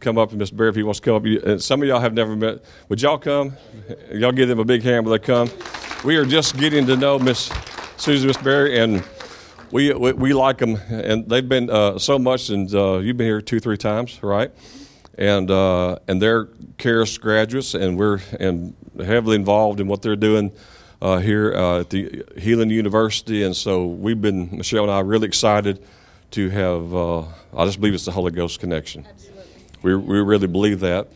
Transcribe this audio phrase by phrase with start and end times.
[0.00, 0.56] come up and Mr.
[0.56, 1.24] Barry if he wants to come up.
[1.24, 2.60] And some of y'all have never met.
[2.88, 3.56] Would y'all come?
[4.12, 5.50] Y'all give them a big hand when they come.
[6.04, 7.50] We are just getting to know Miss
[7.96, 9.02] Susan, Miss Barry, and
[9.70, 10.76] we, we, we like them.
[10.88, 14.50] And they've been uh, so much, and uh, you've been here two, three times, right?
[15.16, 16.48] And uh, and they're
[16.78, 20.52] Charis graduates, and we're and heavily involved in what they're doing
[21.02, 23.42] uh, here uh, at the Healing University.
[23.42, 25.84] And so we've been Michelle and I really excited
[26.32, 26.94] to have.
[26.94, 27.20] Uh,
[27.56, 29.06] I just believe it's the Holy Ghost connection.
[29.82, 31.08] We, we really believe that.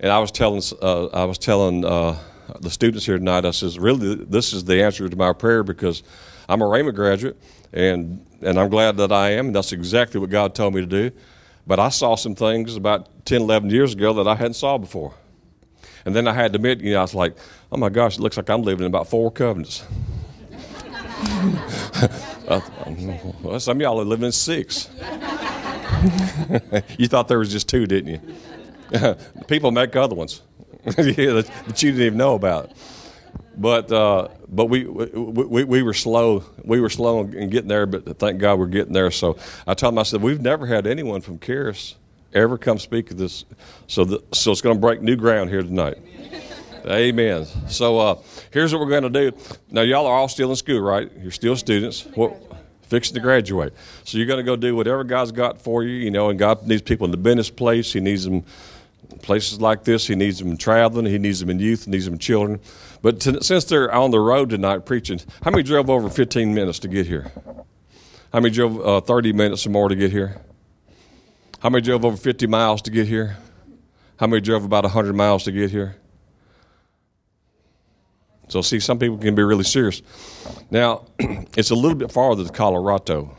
[0.00, 2.18] And I was telling, uh, I was telling uh,
[2.60, 6.02] the students here tonight, I says, really, this is the answer to my prayer because
[6.48, 7.40] I'm a Rhema graduate,
[7.72, 10.86] and, and I'm glad that I am, and that's exactly what God told me to
[10.86, 11.10] do.
[11.66, 15.14] But I saw some things about 10, 11 years ago that I hadn't saw before.
[16.04, 17.36] And then I had to admit, you know, I was like,
[17.70, 19.84] oh my gosh, it looks like I'm living in about four covenants.
[23.42, 24.88] well, some of y'all are living in six.
[26.98, 28.20] You thought there was just two, didn't
[28.90, 29.14] you?
[29.48, 30.42] People make other ones
[30.84, 32.72] that you didn't even know about.
[33.56, 36.44] But uh, but we, we we were slow.
[36.64, 39.10] We were slow in getting there, but thank God we're getting there.
[39.10, 39.36] So
[39.66, 41.96] I told them, I said, we've never had anyone from Charis
[42.34, 43.44] ever come speak at this.
[43.86, 45.98] So the, so it's going to break new ground here tonight.
[46.86, 47.44] Amen.
[47.68, 48.18] So uh,
[48.50, 49.36] here's what we're going to do.
[49.70, 51.10] Now y'all are all still in school, right?
[51.20, 52.06] You're still students.
[52.14, 52.36] What?
[52.92, 53.72] Fixing to graduate.
[54.04, 56.66] So you're going to go do whatever God's got for you, you know, and God
[56.66, 57.90] needs people in the business place.
[57.90, 58.44] He needs them
[59.22, 60.06] places like this.
[60.06, 61.06] He needs them traveling.
[61.06, 61.86] He needs them in youth.
[61.86, 62.60] He needs them in children.
[63.00, 66.80] But to, since they're on the road tonight preaching, how many drove over 15 minutes
[66.80, 67.32] to get here?
[68.30, 70.42] How many drove uh, 30 minutes or more to get here?
[71.60, 73.38] How many drove over 50 miles to get here?
[74.18, 75.96] How many drove about 100 miles to get here?
[78.52, 80.02] So, see, some people can be really serious.
[80.70, 83.34] Now, it's a little bit farther to Colorado.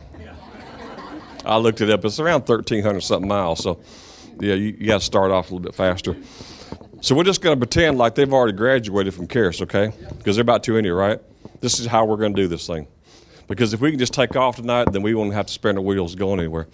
[1.46, 2.04] I looked it up.
[2.04, 3.62] It's around 1,300 something miles.
[3.62, 3.80] So,
[4.40, 6.18] yeah, you, you got to start off a little bit faster.
[7.02, 9.92] So, we're just going to pretend like they've already graduated from Charis, okay?
[10.18, 11.20] Because they're about to anyway, right?
[11.62, 12.88] This is how we're going to do this thing.
[13.48, 15.84] Because if we can just take off tonight, then we won't have to spin our
[15.84, 16.68] wheels going anywhere.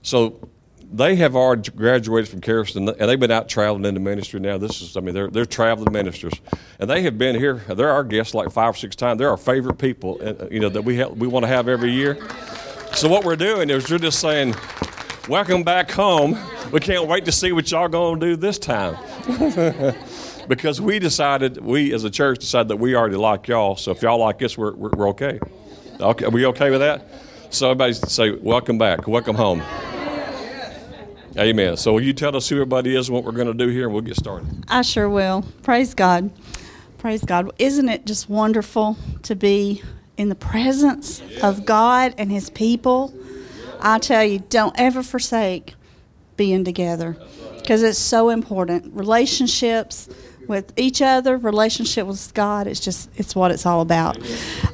[0.00, 0.48] So,
[0.92, 4.58] they have already graduated from Charis, and they've been out traveling in the ministry now.
[4.58, 6.34] This is, I mean, they're, they're traveling ministers.
[6.80, 7.62] And they have been here.
[7.68, 9.18] They're our guests like five or six times.
[9.18, 11.92] They're our favorite people, uh, you know, that we, have, we want to have every
[11.92, 12.18] year.
[12.92, 14.56] So what we're doing is we're just saying,
[15.28, 16.36] welcome back home.
[16.72, 18.96] We can't wait to see what y'all going to do this time.
[20.48, 23.76] because we decided, we as a church decided that we already like y'all.
[23.76, 25.38] So if y'all like us, we're, we're, we're okay.
[26.00, 27.06] Okay, are we okay with that?
[27.50, 29.62] So everybody say, welcome back, welcome home.
[31.38, 31.76] Amen.
[31.76, 33.84] So will you tell us who everybody is and what we're going to do here,
[33.84, 34.64] and we'll get started.
[34.68, 35.44] I sure will.
[35.62, 36.30] Praise God.
[36.98, 37.50] Praise God.
[37.58, 39.82] Isn't it just wonderful to be
[40.16, 43.14] in the presence of God and His people?
[43.80, 45.74] I tell you, don't ever forsake
[46.36, 47.16] being together
[47.58, 48.94] because it's so important.
[48.94, 50.08] Relationships
[50.50, 52.66] with each other, relationship with God.
[52.66, 54.18] It's just it's what it's all about.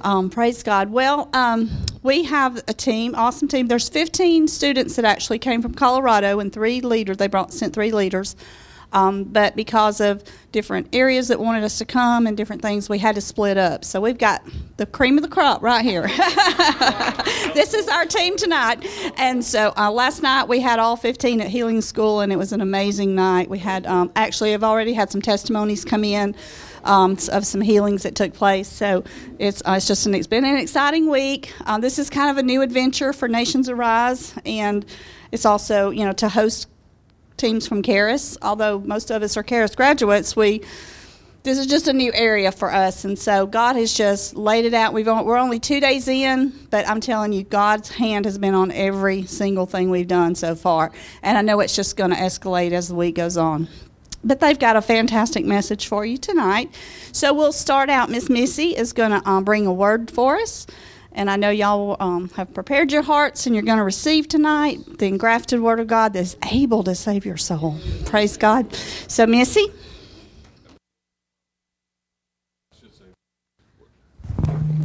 [0.01, 0.91] Um, praise God.
[0.91, 1.71] Well, um,
[2.03, 3.69] we have a team, awesome team.
[3.69, 7.19] There's 15 students that actually came from Colorado and three leaders.
[7.19, 8.35] They brought sent three leaders.
[8.93, 12.99] Um, but because of different areas that wanted us to come and different things, we
[12.99, 13.85] had to split up.
[13.85, 14.43] So we've got
[14.77, 16.03] the cream of the crop right here.
[17.55, 18.87] this is our team tonight.
[19.17, 22.53] And so uh, last night we had all 15 at Healing School, and it was
[22.53, 23.51] an amazing night.
[23.51, 26.35] We had um, actually, I've already had some testimonies come in.
[26.85, 28.69] Um, of some healings that took place.
[28.69, 29.03] So
[29.41, 31.53] it's uh, it's just an it's been an exciting week.
[31.65, 34.87] Um, this is kind of a new adventure for Nations Arise, and
[35.33, 36.69] it's also you know to host
[37.37, 38.37] teams from Charis.
[38.43, 40.63] Although most of us are Charis graduates, we
[41.47, 44.75] this is just a new area for us, and so God has just laid it
[44.75, 44.93] out.
[44.93, 48.73] We've we're only two days in, but I'm telling you, God's hand has been on
[48.73, 50.91] every single thing we've done so far,
[51.23, 53.69] and I know it's just going to escalate as the week goes on.
[54.25, 56.75] But they've got a fantastic message for you tonight.
[57.13, 58.11] So we'll start out.
[58.11, 60.67] Miss Missy is going to um, bring a word for us.
[61.17, 64.99] And I know y'all um, have prepared your hearts and you're going to receive tonight
[64.99, 67.79] the engrafted Word of God that's able to save your soul.
[68.05, 68.71] Praise God.
[69.09, 69.73] So, Missy.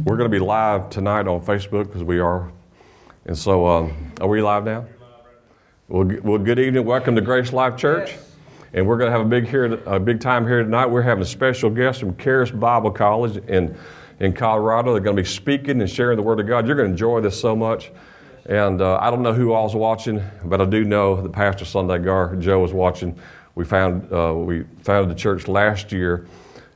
[0.04, 2.50] We're going to be live tonight on Facebook because we are.
[3.26, 4.86] And so, um, are we live now?
[5.88, 6.86] Well, well, good evening.
[6.86, 8.16] Welcome to Grace Life Church.
[8.72, 10.86] And we're going to have a big here, a big time here tonight.
[10.86, 13.76] We're having a special guest from Charis Bible College, and
[14.20, 14.92] in Colorado.
[14.92, 16.66] They're going to be speaking and sharing the Word of God.
[16.66, 17.90] You're going to enjoy this so much.
[18.46, 21.98] And uh, I don't know who all's watching, but I do know that Pastor Sunday
[21.98, 23.18] Gar Joe was watching.
[23.54, 26.26] We found uh, we founded the church last year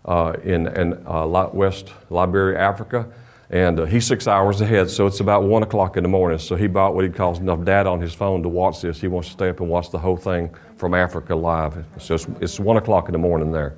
[0.04, 3.08] uh, in in uh, West Liberia, Africa,
[3.50, 6.38] And uh, he's six hours ahead, so it's about 1 o'clock in the morning.
[6.38, 9.00] So he bought what he calls enough data on his phone to watch this.
[9.00, 11.84] He wants to stay up and watch the whole thing from Africa live.
[11.98, 13.74] So it's, it's 1 o'clock in the morning there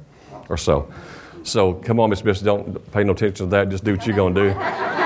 [0.49, 0.93] or so.
[1.43, 3.69] So come on, Miss Miss, don't pay no attention to that.
[3.69, 4.49] Just do what you're going to do.
[4.51, 4.99] All right.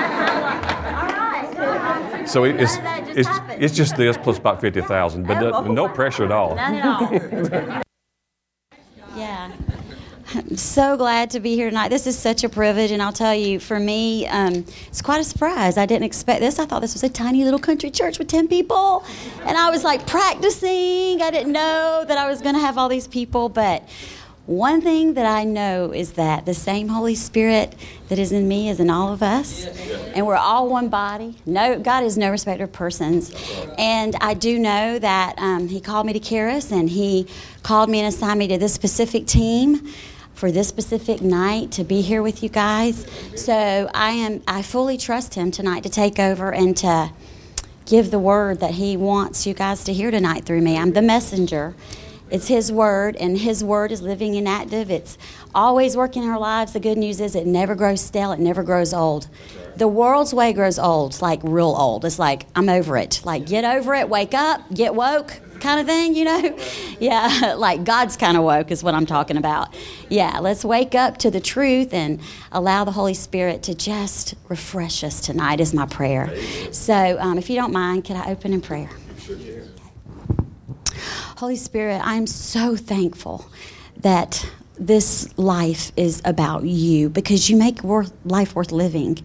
[2.27, 2.77] So it's,
[3.15, 6.55] it's, it's just this plus about 50,000, but no, no pressure at all.
[6.55, 7.11] None at all.
[9.15, 9.51] yeah.
[10.35, 11.89] I'm so glad to be here tonight.
[11.89, 15.23] This is such a privilege, and I'll tell you, for me, um, it's quite a
[15.23, 15.77] surprise.
[15.77, 16.57] I didn't expect this.
[16.57, 19.05] I thought this was a tiny little country church with 10 people,
[19.43, 21.21] and I was like practicing.
[21.21, 23.87] I didn't know that I was going to have all these people, but
[24.45, 27.75] one thing that I know is that the same Holy Spirit
[28.09, 29.65] that is in me is in all of us,
[30.13, 31.37] and we're all one body.
[31.45, 33.33] No, God is no respecter of persons,
[33.77, 37.25] and I do know that um, He called me to Charis, and He
[37.63, 39.87] called me and assigned me to this specific team
[40.33, 43.07] for this specific night to be here with you guys.
[43.37, 47.11] So I am I fully trust Him tonight to take over and to
[47.85, 50.77] give the word that He wants you guys to hear tonight through me.
[50.77, 51.75] I'm the messenger.
[52.33, 54.89] It's His Word, and His Word is living and active.
[54.89, 55.19] It's
[55.53, 56.73] always working in our lives.
[56.73, 59.27] The good news is it never grows stale, it never grows old.
[59.75, 62.05] The world's way grows old, like real old.
[62.05, 63.21] It's like, I'm over it.
[63.23, 66.57] Like, get over it, wake up, get woke, kind of thing, you know?
[66.99, 69.75] Yeah, like God's kind of woke is what I'm talking about.
[70.09, 72.19] Yeah, let's wake up to the truth and
[72.51, 76.33] allow the Holy Spirit to just refresh us tonight, is my prayer.
[76.71, 78.89] So, um, if you don't mind, can I open in prayer?
[79.19, 79.62] Sure
[81.37, 83.49] Holy Spirit, I'm so thankful
[83.97, 84.47] that
[84.77, 89.19] this life is about you because you make worth, life worth living.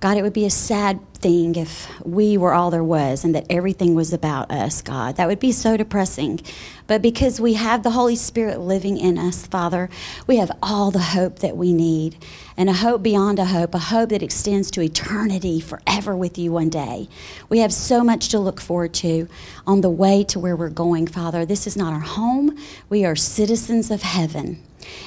[0.00, 3.46] God, it would be a sad thing if we were all there was and that
[3.50, 5.16] everything was about us, God.
[5.16, 6.40] That would be so depressing.
[6.86, 9.88] But because we have the Holy Spirit living in us, Father,
[10.26, 12.16] we have all the hope that we need
[12.56, 16.52] and a hope beyond a hope, a hope that extends to eternity forever with you
[16.52, 17.08] one day.
[17.48, 19.28] We have so much to look forward to
[19.66, 21.44] on the way to where we're going, Father.
[21.44, 22.56] This is not our home,
[22.88, 24.62] we are citizens of heaven.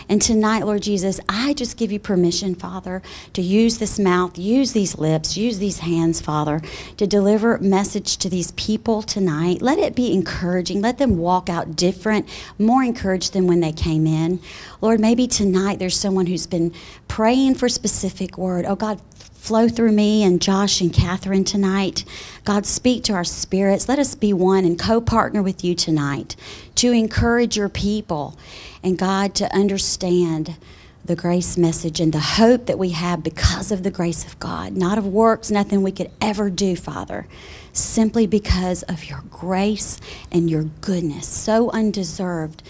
[0.07, 3.01] And tonight, Lord Jesus, I just give you permission, Father,
[3.33, 6.62] to use this mouth, use these lips, use these hands, Father,
[6.98, 9.62] to deliver message to these people tonight.
[9.62, 10.81] Let it be encouraging.
[10.81, 12.27] Let them walk out different,
[12.60, 14.39] more encouraged than when they came in.
[14.81, 16.74] Lord, maybe tonight there's someone who's been
[17.07, 18.66] praying for specific word.
[18.66, 19.01] Oh, God,
[19.45, 22.03] flow through me and Josh and Catherine tonight.
[22.45, 23.88] God, speak to our spirits.
[23.88, 26.36] Let us be one and co partner with you tonight
[26.74, 28.36] to encourage your people
[28.81, 30.56] and God to understand
[31.06, 34.75] the grace message and the hope that we have because of the grace of God,
[34.75, 37.27] not of works, nothing we could ever do, Father,
[37.71, 40.00] simply because of your grace
[40.31, 42.63] and your goodness, so undeserved.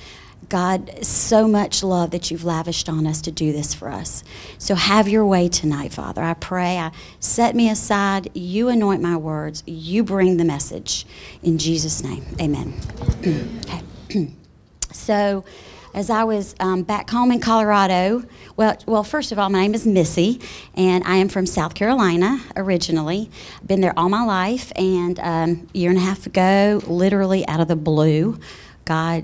[0.49, 4.23] God, so much love that you've lavished on us to do this for us.
[4.57, 6.21] So have your way tonight, Father.
[6.21, 6.77] I pray.
[6.77, 8.29] I set me aside.
[8.33, 9.63] You anoint my words.
[9.65, 11.05] You bring the message.
[11.41, 12.73] In Jesus' name, amen.
[13.19, 14.33] okay.
[14.91, 15.45] so,
[15.93, 18.23] as I was um, back home in Colorado,
[18.57, 20.41] well, well, first of all, my name is Missy,
[20.75, 23.31] and I am from South Carolina originally.
[23.65, 27.61] Been there all my life, and um, a year and a half ago, literally out
[27.61, 28.37] of the blue,
[28.83, 29.23] God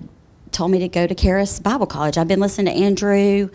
[0.52, 2.18] told me to go to Charis Bible College.
[2.18, 3.50] I've been listening to Andrew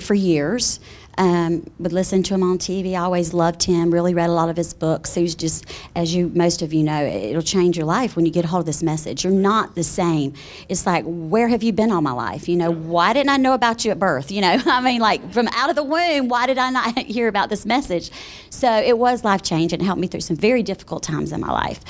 [0.00, 0.80] for years.
[1.18, 2.94] Um, would listen to him on TV.
[2.94, 3.92] I always loved him.
[3.92, 5.14] Really read a lot of his books.
[5.14, 8.32] He was just, as you most of you know, it'll change your life when you
[8.32, 9.24] get a hold of this message.
[9.24, 10.32] You're not the same.
[10.68, 12.48] It's like, where have you been all my life?
[12.48, 14.30] You know, why didn't I know about you at birth?
[14.30, 17.28] You know, I mean, like from out of the womb, why did I not hear
[17.28, 18.10] about this message?
[18.50, 19.80] So it was life changing.
[19.80, 21.80] It helped me through some very difficult times in my life.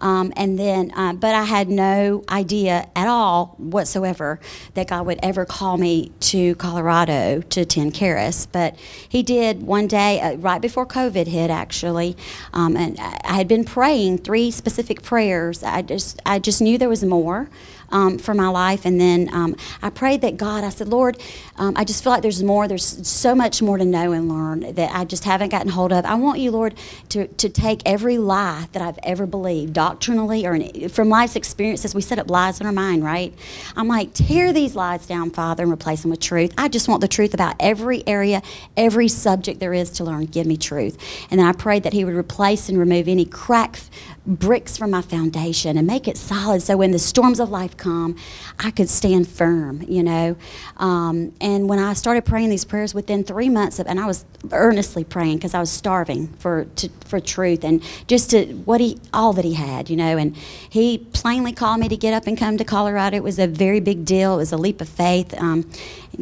[0.00, 4.40] Um, and then, uh, but I had no idea at all whatsoever
[4.74, 8.46] that God would ever call me to Colorado to attend Charis.
[8.46, 8.71] But
[9.08, 12.16] he did one day, uh, right before COVID hit, actually.
[12.52, 15.62] Um, and I had been praying three specific prayers.
[15.62, 17.48] I just, I just knew there was more
[17.92, 18.84] um, for my life.
[18.84, 21.20] And then um, I prayed that God, I said, Lord,
[21.56, 22.66] um, I just feel like there's more.
[22.66, 26.04] There's so much more to know and learn that I just haven't gotten hold of.
[26.04, 26.74] I want you, Lord,
[27.10, 31.94] to, to take every lie that I've ever believed, doctrinally or in, from life's experiences.
[31.94, 33.34] We set up lies in our mind, right?
[33.76, 36.52] I'm like, tear these lies down, Father, and replace them with truth.
[36.58, 38.42] I just want the truth about every area,
[38.76, 40.26] every subject there is to learn.
[40.26, 40.98] Give me truth.
[41.30, 43.78] And then I prayed that He would replace and remove any crack
[44.26, 48.16] bricks from my foundation and make it solid so when the storms of life come,
[48.58, 50.36] I could stand firm, you know.
[50.76, 54.24] Um, and when I started praying these prayers within three months of, and I was
[54.52, 58.98] earnestly praying because I was starving for to, for truth and just to what he
[59.12, 60.16] all that he had, you know.
[60.16, 63.16] And he plainly called me to get up and come to Colorado.
[63.16, 64.34] It was a very big deal.
[64.34, 65.34] It was a leap of faith.
[65.38, 65.68] Um,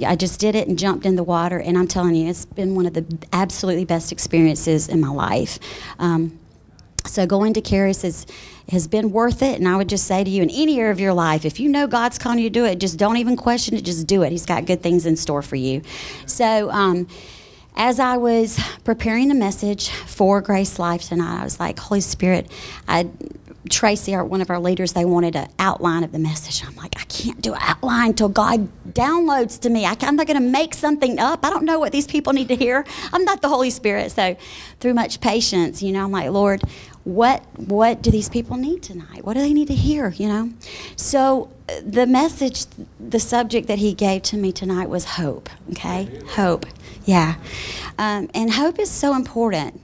[0.07, 2.75] I just did it and jumped in the water, and I'm telling you, it's been
[2.75, 5.59] one of the absolutely best experiences in my life.
[5.99, 6.39] Um,
[7.07, 8.27] so going to Charis is,
[8.71, 11.01] has been worth it, and I would just say to you, in any area of
[11.01, 13.77] your life, if you know God's calling you to do it, just don't even question
[13.77, 14.33] it, just do it.
[14.33, 15.83] He's got good things in store for you.
[16.27, 17.09] So, um,
[17.77, 22.51] as I was preparing the message for Grace Life tonight, I was like, Holy Spirit,
[22.89, 23.09] I
[23.69, 26.67] Tracy, our, one of our leaders, they wanted an outline of the message.
[26.67, 29.85] I'm like, I can't do an outline until God downloads to me.
[29.85, 31.45] I, am not going to make something up.
[31.45, 32.87] I don't know what these people need to hear.
[33.13, 34.13] I'm not the Holy Spirit.
[34.13, 34.35] So,
[34.81, 36.63] through much patience, you know, I'm like, Lord,
[37.15, 39.25] what what do these people need tonight?
[39.25, 40.11] What do they need to hear?
[40.11, 40.53] You know,
[40.97, 42.67] so uh, the message,
[42.99, 45.51] the subject that He gave to me tonight was hope.
[45.73, 46.67] Okay, hope.
[47.05, 47.37] Yeah,
[47.99, 49.81] um, and hope is so important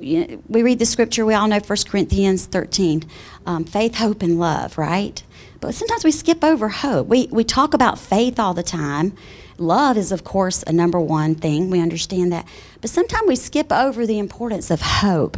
[0.00, 3.04] we read the scripture, we all know 1 Corinthians 13
[3.46, 5.22] um, faith, hope, and love, right?
[5.60, 7.06] But sometimes we skip over hope.
[7.06, 9.14] We, we talk about faith all the time.
[9.58, 11.68] Love is, of course, a number one thing.
[11.68, 12.48] We understand that.
[12.80, 15.36] But sometimes we skip over the importance of hope.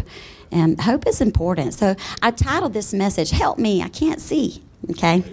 [0.53, 1.75] And hope is important.
[1.75, 4.63] So I titled this message, Help Me, I Can't See.
[4.91, 5.25] Okay?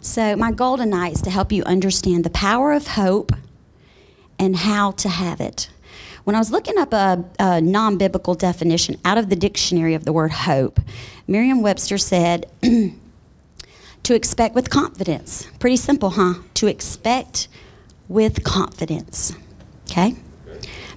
[0.00, 3.32] So my goal tonight is to help you understand the power of hope
[4.38, 5.70] and how to have it.
[6.24, 10.04] When I was looking up a, a non biblical definition out of the dictionary of
[10.04, 10.78] the word hope,
[11.26, 12.46] Merriam Webster said,
[14.02, 15.46] to expect with confidence.
[15.58, 16.34] Pretty simple, huh?
[16.54, 17.48] To expect
[18.08, 19.34] with confidence.
[19.90, 20.16] Okay?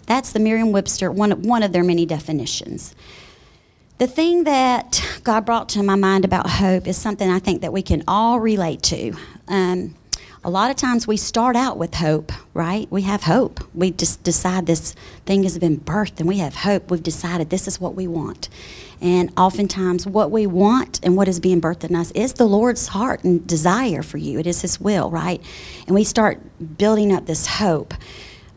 [0.05, 2.93] That's the Merriam Webster, one, one of their many definitions.
[4.00, 7.71] The thing that God brought to my mind about hope is something I think that
[7.71, 9.13] we can all relate to.
[9.47, 9.93] Um,
[10.43, 12.91] a lot of times we start out with hope, right?
[12.91, 13.59] We have hope.
[13.75, 14.93] We just decide this
[15.27, 16.89] thing has been birthed and we have hope.
[16.89, 18.50] We've decided this is what we want.
[19.00, 22.88] And oftentimes, what we want and what is being birthed in us is the Lord's
[22.88, 24.39] heart and desire for you.
[24.39, 25.41] It is His will, right?
[25.85, 26.39] And we start
[26.77, 27.93] building up this hope.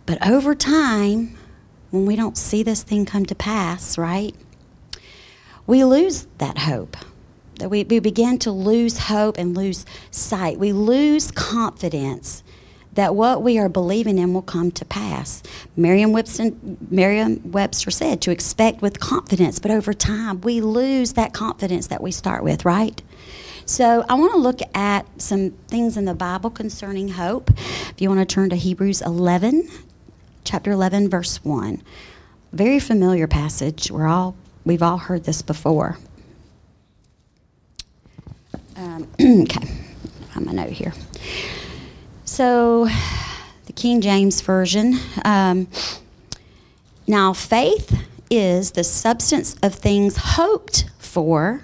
[0.06, 1.36] But over time,
[1.90, 4.34] when we don't see this thing come to pass, right,
[5.66, 6.96] we lose that hope
[7.58, 10.58] that we, we begin to lose hope and lose sight.
[10.58, 12.42] We lose confidence
[12.92, 15.42] that what we are believing in will come to pass.
[15.76, 16.50] Merriam Webster,
[17.44, 22.10] Webster said to expect with confidence, but over time we lose that confidence that we
[22.10, 23.02] start with, right?
[23.66, 27.50] So I want to look at some things in the Bible concerning hope.
[27.50, 29.68] If you want to turn to Hebrews 11,
[30.44, 31.82] chapter 11, verse 1.
[32.52, 33.90] Very familiar passage.
[33.90, 35.96] We're all we've all heard this before.
[38.76, 39.66] Um, okay,
[40.32, 40.92] find my note here.
[42.26, 42.88] So,
[43.64, 44.98] the King James Version.
[45.24, 45.68] Um,
[47.06, 51.62] now, faith is the substance of things hoped for,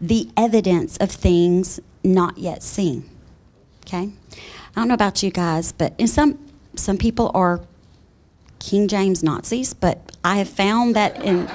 [0.00, 3.08] the evidence of things not yet seen.
[3.86, 4.10] Okay?
[4.76, 6.38] I don't know about you guys, but in some
[6.74, 7.60] some people are
[8.58, 11.46] King James Nazis, but I have found that in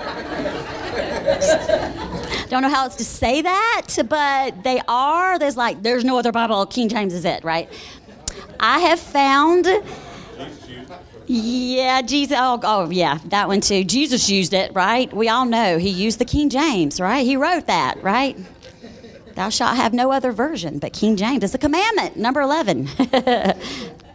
[2.50, 5.38] don't know how else to say that, but they are.
[5.39, 6.65] There's like, there's no other Bible.
[6.65, 7.70] King James is it, right?
[8.60, 9.67] I have found.
[11.27, 12.38] Yeah, Jesus.
[12.39, 13.84] Oh, oh, yeah, that one too.
[13.84, 15.12] Jesus used it, right?
[15.13, 17.25] We all know he used the King James, right?
[17.25, 18.38] He wrote that, right?
[19.36, 22.89] Thou shalt have no other version, but King James is a commandment, number 11.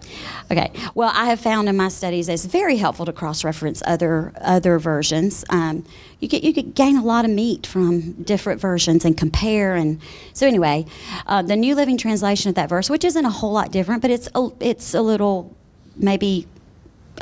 [0.52, 0.70] Okay.
[0.94, 5.46] Well, I have found in my studies it's very helpful to cross-reference other other versions.
[5.48, 5.86] Um,
[6.20, 9.74] you get you could gain a lot of meat from different versions and compare.
[9.74, 9.98] And
[10.34, 10.84] so anyway,
[11.26, 14.10] uh, the New Living Translation of that verse, which isn't a whole lot different, but
[14.10, 15.56] it's a, it's a little
[15.96, 16.46] maybe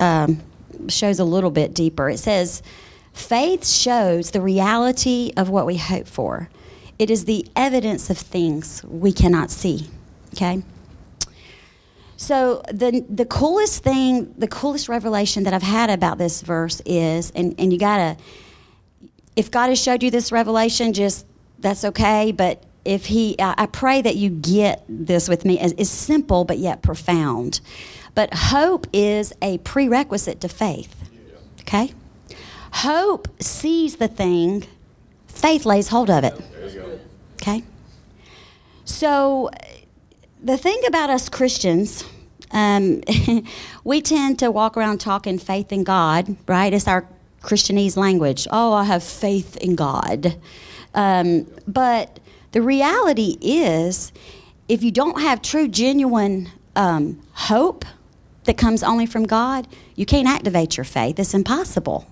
[0.01, 0.43] um,
[0.89, 2.11] shows a little bit deeper.
[2.11, 2.65] It says,
[3.13, 6.49] "Faith shows the reality of what we hope for.
[6.99, 9.89] It is the evidence of things we cannot see."
[10.35, 10.65] Okay.
[12.21, 17.31] So the the coolest thing, the coolest revelation that I've had about this verse is,
[17.31, 18.19] and, and you gotta,
[19.37, 21.25] if God has showed you this revelation, just
[21.61, 22.31] that's okay.
[22.31, 25.59] But if He, I, pray that you get this with me.
[25.59, 27.63] It's simple but yet profound.
[28.15, 30.95] But hope is a prerequisite to faith.
[31.63, 31.95] Okay,
[32.71, 34.67] hope sees the thing,
[35.27, 36.35] faith lays hold of it.
[37.37, 37.65] Okay,
[38.85, 39.49] so
[40.43, 42.05] the thing about us Christians,
[42.51, 43.03] um,
[43.85, 46.73] we tend to walk around talking faith in God, right?
[46.73, 47.07] It's our
[47.43, 48.47] Christianese language.
[48.51, 50.37] Oh, I have faith in God.
[50.95, 52.21] Um, but
[52.53, 54.13] the reality is,
[54.69, 57.85] if you don't have true, genuine um, hope
[58.45, 61.19] that comes only from God, you can't activate your faith.
[61.19, 62.07] It's impossible.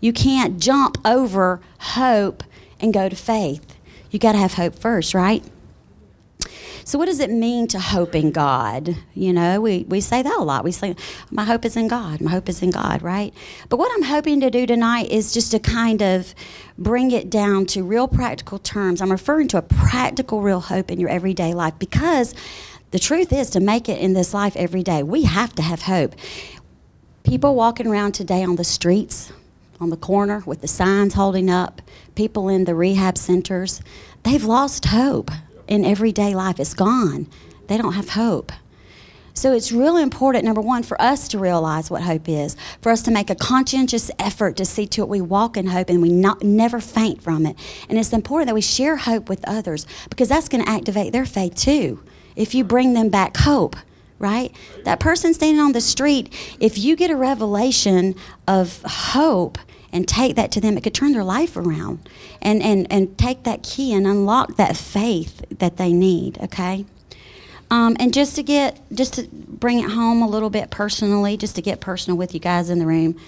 [0.00, 2.42] You can't jump over hope
[2.80, 3.76] and go to faith.
[4.10, 5.44] You got to have hope first, right?
[6.84, 8.96] So, what does it mean to hope in God?
[9.14, 10.64] You know, we, we say that a lot.
[10.64, 10.96] We say,
[11.30, 12.20] My hope is in God.
[12.20, 13.32] My hope is in God, right?
[13.68, 16.34] But what I'm hoping to do tonight is just to kind of
[16.76, 19.00] bring it down to real practical terms.
[19.00, 22.34] I'm referring to a practical, real hope in your everyday life because
[22.90, 25.82] the truth is to make it in this life every day, we have to have
[25.82, 26.14] hope.
[27.24, 29.32] People walking around today on the streets,
[29.80, 31.80] on the corner with the signs holding up,
[32.14, 33.80] people in the rehab centers,
[34.24, 35.30] they've lost hope
[35.72, 36.60] in everyday life.
[36.60, 37.26] It's gone.
[37.66, 38.52] They don't have hope.
[39.32, 43.00] So it's really important, number one, for us to realize what hope is, for us
[43.04, 46.10] to make a conscientious effort to see to it we walk in hope and we
[46.10, 47.56] not, never faint from it.
[47.88, 51.24] And it's important that we share hope with others because that's going to activate their
[51.24, 52.02] faith too.
[52.36, 53.74] If you bring them back hope,
[54.18, 54.54] right?
[54.84, 58.14] That person standing on the street, if you get a revelation
[58.46, 59.56] of hope,
[59.92, 62.08] and take that to them, it could turn their life around
[62.40, 66.86] and, and, and take that key and unlock that faith that they need, okay?
[67.70, 71.56] Um, and just to get, just to bring it home a little bit personally, just
[71.56, 73.18] to get personal with you guys in the room,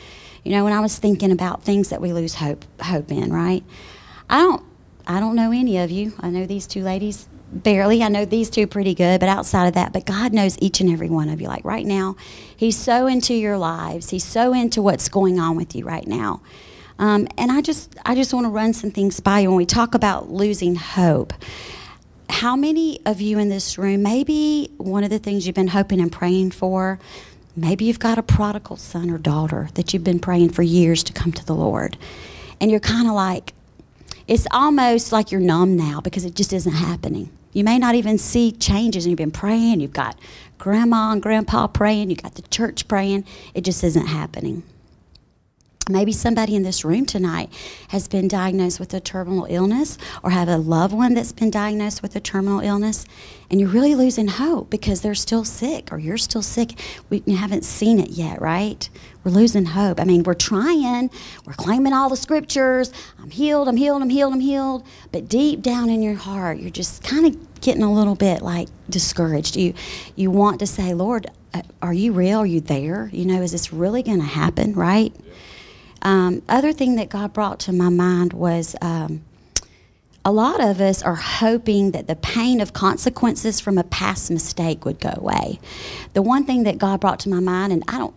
[0.43, 3.63] you know, when I was thinking about things that we lose hope, hope in, right?
[4.29, 4.63] I don't,
[5.07, 6.13] I don't know any of you.
[6.21, 7.29] I know these two ladies
[7.63, 8.03] barely.
[8.03, 10.91] I know these two pretty good, but outside of that, but God knows each and
[10.91, 11.49] every one of you.
[11.49, 12.17] Like right now,
[12.57, 14.11] He's so into your lives.
[14.11, 16.41] He's so into what's going on with you right now.
[16.99, 19.67] Um, and I just, I just want to run some things by you when we
[19.67, 21.33] talk about losing hope.
[22.31, 26.01] How many of you in this room, maybe one of the things you've been hoping
[26.01, 26.99] and praying for,
[27.57, 31.13] maybe you've got a prodigal son or daughter that you've been praying for years to
[31.13, 31.97] come to the Lord,
[32.61, 33.53] and you're kind of like,
[34.27, 37.31] it's almost like you're numb now because it just isn't happening.
[37.55, 39.81] You may not even see changes, and you've been praying.
[39.81, 40.19] You've got
[40.59, 42.11] grandma and grandpa praying.
[42.11, 43.25] You've got the church praying.
[43.55, 44.65] It just isn't happening.
[45.89, 47.53] Maybe somebody in this room tonight
[47.89, 52.01] has been diagnosed with a terminal illness or have a loved one that's been diagnosed
[52.01, 53.05] with a terminal illness,
[53.51, 56.79] and you're really losing hope because they're still sick or you're still sick.
[57.11, 58.89] We haven't seen it yet, right?
[59.25, 60.01] We're losing hope.
[60.01, 61.11] I mean, we're trying,
[61.45, 64.87] we're claiming all the scriptures I'm healed, I'm healed, I'm healed, I'm healed.
[65.13, 68.69] But deep down in your heart, you're just kind of getting a little bit like
[68.89, 69.55] discouraged.
[69.57, 69.75] You,
[70.17, 72.41] you want to say, Lord, uh, are you real?
[72.41, 73.11] Are you there?
[73.13, 75.15] You know, is this really going to happen, right?
[76.05, 79.25] Um, other thing that God brought to my mind was um,
[80.25, 84.85] a lot of us are hoping that the pain of consequences from a past mistake
[84.85, 85.59] would go away.
[86.13, 88.15] The one thing that God brought to my mind, and I don't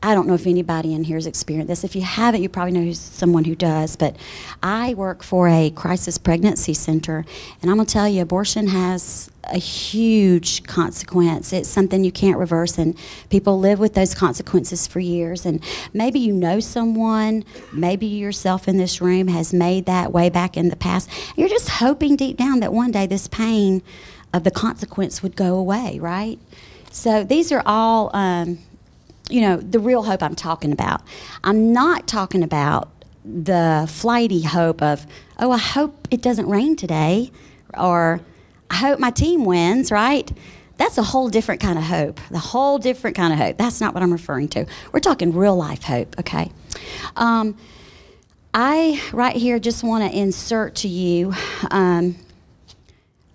[0.00, 1.82] I don't know if anybody in here has experienced this.
[1.82, 3.96] If you haven't, you probably know someone who does.
[3.96, 4.14] But
[4.62, 7.24] I work for a crisis pregnancy center,
[7.60, 11.52] and I'm going to tell you, abortion has a huge consequence.
[11.52, 12.96] It's something you can't reverse, and
[13.30, 15.46] people live with those consequences for years.
[15.46, 20.56] And maybe you know someone, maybe yourself in this room has made that way back
[20.56, 21.08] in the past.
[21.36, 23.82] You're just hoping deep down that one day this pain
[24.32, 26.38] of the consequence would go away, right?
[26.90, 28.10] So these are all.
[28.14, 28.58] Um,
[29.30, 31.02] you know, the real hope I'm talking about.
[31.44, 32.88] I'm not talking about
[33.24, 35.06] the flighty hope of,
[35.38, 37.30] oh, I hope it doesn't rain today,
[37.76, 38.20] or
[38.70, 40.30] I hope my team wins, right?
[40.76, 43.56] That's a whole different kind of hope, the whole different kind of hope.
[43.56, 44.66] That's not what I'm referring to.
[44.92, 46.52] We're talking real life hope, okay?
[47.16, 47.56] Um,
[48.54, 51.34] I, right here, just want to insert to you
[51.70, 52.16] um,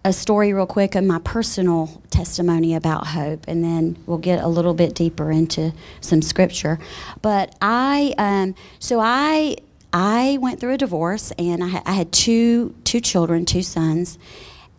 [0.06, 4.48] a story real quick of my personal testimony about hope, and then we'll get a
[4.48, 6.80] little bit deeper into some scripture.
[7.22, 9.58] But I, um, so I,
[9.92, 14.18] I went through a divorce, and I, I had two two children, two sons,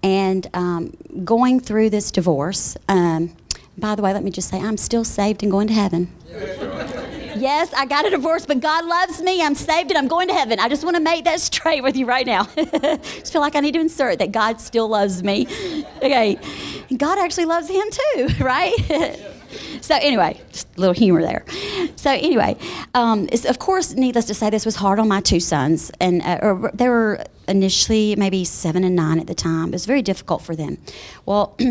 [0.04, 0.92] and um,
[1.24, 2.76] going through this divorce.
[2.88, 3.34] Um,
[3.76, 6.12] by the way, let me just say, I'm still saved and going to heaven.
[7.36, 9.42] Yes, I got a divorce, but God loves me.
[9.42, 10.60] I'm saved and I'm going to heaven.
[10.60, 12.44] I just want to make that straight with you right now.
[12.54, 15.46] just feel like I need to insert that God still loves me.
[15.96, 16.38] Okay.
[16.96, 18.74] God actually loves him too, right?
[19.80, 21.44] so anyway, just a little humor there.
[21.96, 22.56] So anyway,
[22.92, 26.70] um, of course, needless to say, this was hard on my two sons, and uh,
[26.74, 29.68] they were initially maybe seven and nine at the time.
[29.68, 30.78] It was very difficult for them.
[31.26, 31.56] Well.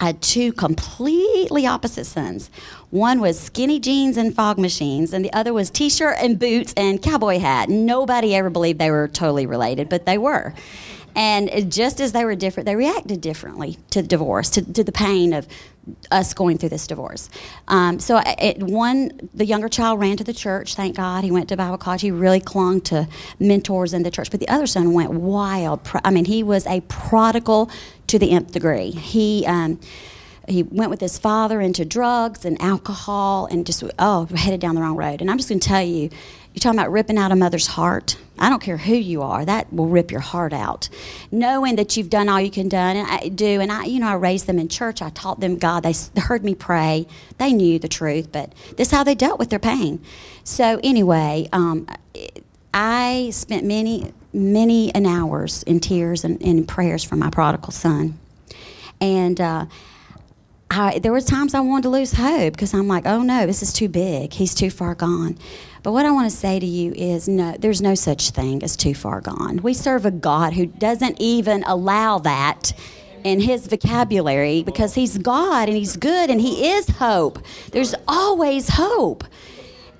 [0.00, 2.50] I had two completely opposite sons.
[2.90, 6.74] One was skinny jeans and fog machines, and the other was t shirt and boots
[6.76, 7.68] and cowboy hat.
[7.68, 10.54] Nobody ever believed they were totally related, but they were.
[11.14, 15.32] And just as they were different, they reacted differently to divorce, to, to the pain
[15.32, 15.46] of
[16.10, 17.28] us going through this divorce.
[17.68, 20.74] Um, so it, one, the younger child ran to the church.
[20.74, 22.02] Thank God he went to Bible college.
[22.02, 23.08] He really clung to
[23.40, 24.30] mentors in the church.
[24.30, 25.80] But the other son went wild.
[26.04, 27.70] I mean, he was a prodigal
[28.06, 28.90] to the nth degree.
[28.90, 29.80] He um,
[30.48, 34.80] he went with his father into drugs and alcohol and just oh headed down the
[34.80, 35.20] wrong road.
[35.20, 36.10] And I'm just going to tell you,
[36.54, 38.18] you're talking about ripping out a mother's heart.
[38.38, 40.88] I don't care who you are, that will rip your heart out.
[41.30, 44.08] Knowing that you've done all you can done and I do, and I, you know,
[44.08, 45.00] I raised them in church.
[45.00, 45.82] I taught them God.
[45.82, 47.06] They heard me pray.
[47.38, 50.02] They knew the truth, but this is how they dealt with their pain.
[50.44, 51.86] So anyway, um,
[52.74, 58.18] I spent many, many an hours in tears and in prayers for my prodigal son,
[59.00, 59.40] and.
[59.40, 59.66] Uh,
[60.72, 63.62] I, there were times I wanted to lose hope because I'm like, oh no, this
[63.62, 64.32] is too big.
[64.32, 65.36] He's too far gone.
[65.82, 68.76] But what I want to say to you is no, there's no such thing as
[68.76, 69.58] too far gone.
[69.58, 72.72] We serve a God who doesn't even allow that
[73.24, 77.38] in his vocabulary because he's God and he's good and he is hope.
[77.72, 79.24] There's always hope.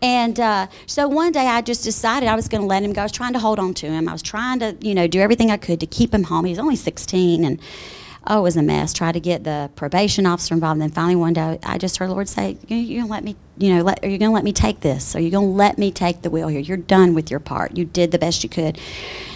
[0.01, 3.03] And uh, so one day I just decided I was going to let him go.
[3.03, 4.09] I was trying to hold on to him.
[4.09, 6.45] I was trying to, you know, do everything I could to keep him home.
[6.45, 7.61] He was only 16 and
[8.27, 8.93] oh, it was a mess.
[8.93, 10.75] Tried to get the probation officer involved.
[10.75, 13.75] And then finally one day, I just heard Lord say, "You're gonna let me, you
[13.75, 15.17] know, let, are you gonna let me take this?
[15.17, 16.61] Are you gonna let me take the wheel here?
[16.61, 17.77] You're done with your part.
[17.77, 18.79] You did the best you could."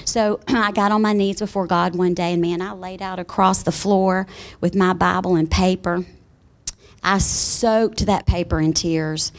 [0.04, 3.18] So I got on my knees before God one day, and man, I laid out
[3.18, 4.26] across the floor
[4.60, 6.04] with my Bible and paper.
[7.02, 9.32] I soaked that paper in tears.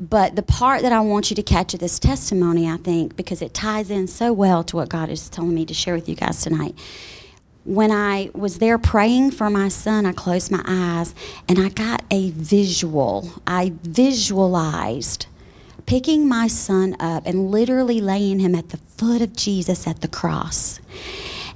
[0.00, 3.42] But the part that I want you to catch of this testimony, I think, because
[3.42, 6.14] it ties in so well to what God is telling me to share with you
[6.14, 6.76] guys tonight
[7.68, 11.14] when I was there praying for my son, I closed my eyes
[11.46, 13.30] and I got a visual.
[13.46, 15.26] I visualized
[15.84, 20.08] picking my son up and literally laying him at the foot of Jesus at the
[20.08, 20.80] cross.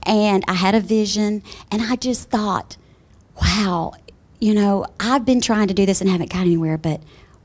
[0.02, 2.76] And I had a vision and I just thought,
[3.40, 3.94] wow,
[4.38, 7.02] you know, I've been trying to do this and haven't got anywhere, but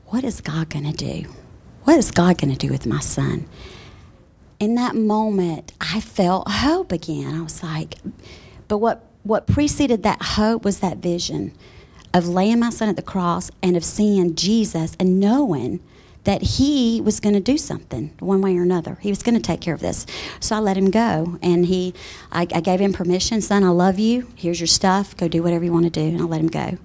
[0.08, 1.30] what is God going to do?
[1.84, 3.48] What is God going to do with my son?
[4.60, 7.34] In that moment, I felt hope again.
[7.34, 7.94] I was like,
[8.68, 11.52] but what, what preceded that hope was that vision
[12.14, 15.80] of laying my son at the cross and of seeing Jesus and knowing
[16.24, 18.96] that he was going to do something one way or another.
[19.00, 20.04] He was going to take care of this.
[20.40, 21.38] So I let him go.
[21.42, 21.94] And he,
[22.30, 24.28] I, I gave him permission, son, I love you.
[24.34, 25.16] Here's your stuff.
[25.16, 26.02] Go do whatever you want to do.
[26.02, 26.76] And I let him go.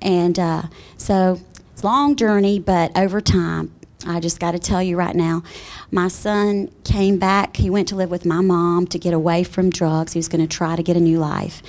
[0.00, 0.62] And uh,
[0.96, 1.40] so
[1.72, 3.72] it's a long journey, but over time,
[4.04, 5.42] I just got to tell you right now,
[5.90, 7.56] my son came back.
[7.56, 10.12] He went to live with my mom to get away from drugs.
[10.12, 11.62] He was going to try to get a new life.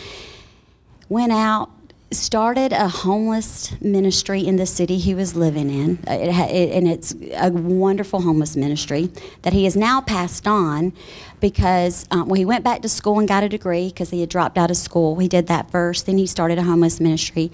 [1.09, 1.69] Went out,
[2.11, 5.99] started a homeless ministry in the city he was living in.
[6.07, 10.93] It, it, and it's a wonderful homeless ministry that he has now passed on
[11.41, 14.29] because, um, well, he went back to school and got a degree because he had
[14.29, 15.17] dropped out of school.
[15.19, 16.05] He did that first.
[16.05, 17.51] Then he started a homeless ministry.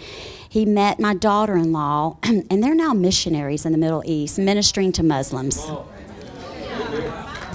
[0.47, 4.91] He met my daughter in law, and they're now missionaries in the Middle East, ministering
[4.93, 5.65] to Muslims.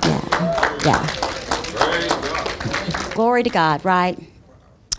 [0.04, 0.78] Yeah.
[0.84, 1.06] Yeah.
[3.14, 4.18] Glory to God, right?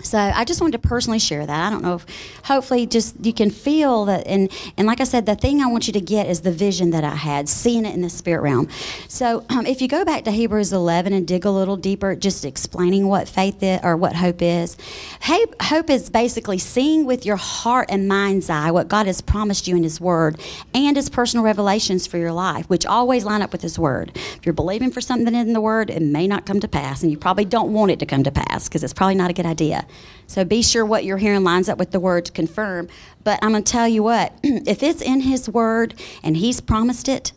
[0.04, 1.68] So I just wanted to personally share that.
[1.68, 2.06] I don't know if
[2.46, 5.88] hopefully just you can feel that and and like I said, the thing I want
[5.88, 8.70] you to get is the vision that I had, seeing it in the spirit realm.
[9.08, 12.46] So um, if you go back to Hebrews 11 and dig a little deeper, just
[12.46, 14.78] explaining what faith is or what hope is.
[15.22, 19.68] Hope, hope is basically seeing with your heart and mind's eye what God has promised
[19.68, 20.40] you in His Word
[20.74, 24.12] and His personal revelations for your life, which always line up with His Word.
[24.16, 27.12] If you're believing for something in the Word, it may not come to pass, and
[27.12, 29.46] you probably don't want it to come to pass because it's probably not a good
[29.46, 29.86] idea.
[30.28, 32.88] So be sure what you're hearing lines up with the word to confirm.
[33.24, 37.10] But I'm going to tell you what, if it's in his word and he's promised
[37.10, 37.34] it,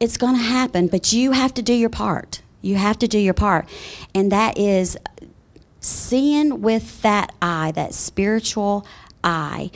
[0.00, 2.42] it's going to happen, but you have to do your part.
[2.62, 3.68] You have to do your part.
[4.14, 4.96] And that is
[5.80, 8.86] seeing with that eye, that spiritual
[9.24, 9.70] eye.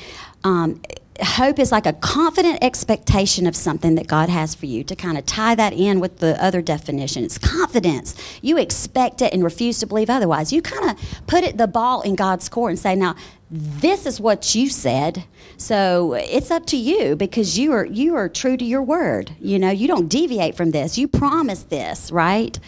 [0.45, 0.81] Um,
[1.21, 5.19] hope is like a confident expectation of something that God has for you to kind
[5.19, 7.25] of tie that in with the other definition.
[7.25, 8.15] It's confidence.
[8.41, 10.53] You expect it and refuse to believe otherwise.
[10.53, 13.15] You kind of put it the ball in God's court and say, "Now,
[13.51, 15.25] this is what you said."
[15.59, 19.33] So, it's up to you because you are you are true to your word.
[19.41, 20.97] You know, you don't deviate from this.
[20.97, 22.59] You promised this, right?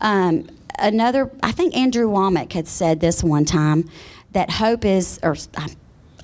[0.00, 0.48] Um,
[0.78, 3.88] another I think Andrew Wommack had said this one time
[4.32, 5.36] that hope is or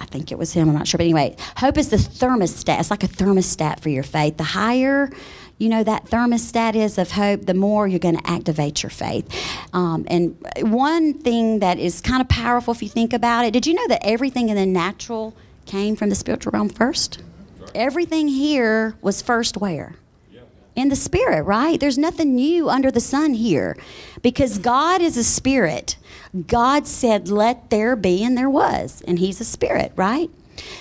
[0.01, 0.99] I think it was him, I'm not sure.
[0.99, 2.81] But anyway, hope is the thermostat.
[2.81, 4.37] It's like a thermostat for your faith.
[4.37, 5.11] The higher,
[5.59, 9.29] you know, that thermostat is of hope, the more you're going to activate your faith.
[9.73, 13.67] Um, and one thing that is kind of powerful if you think about it, did
[13.67, 15.35] you know that everything in the natural
[15.67, 17.23] came from the spiritual realm first?
[17.75, 19.97] Everything here was first where?
[20.79, 21.81] In the spirit, right?
[21.81, 23.77] There's nothing new under the sun here
[24.23, 25.97] because God is a spirit.
[26.47, 29.03] God said, Let there be, and there was.
[29.07, 30.31] And He's a spirit, right?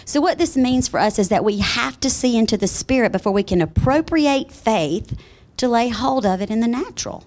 [0.05, 3.11] So, what this means for us is that we have to see into the spirit
[3.11, 5.19] before we can appropriate faith
[5.57, 7.25] to lay hold of it in the natural.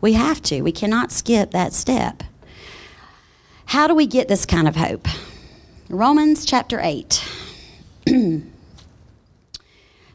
[0.00, 0.62] We have to.
[0.62, 2.22] We cannot skip that step.
[3.66, 5.06] How do we get this kind of hope?
[5.88, 7.24] Romans chapter 8.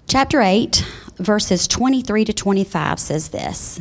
[0.07, 0.85] chapter 8,
[1.21, 3.79] verses 23 to 25 says this.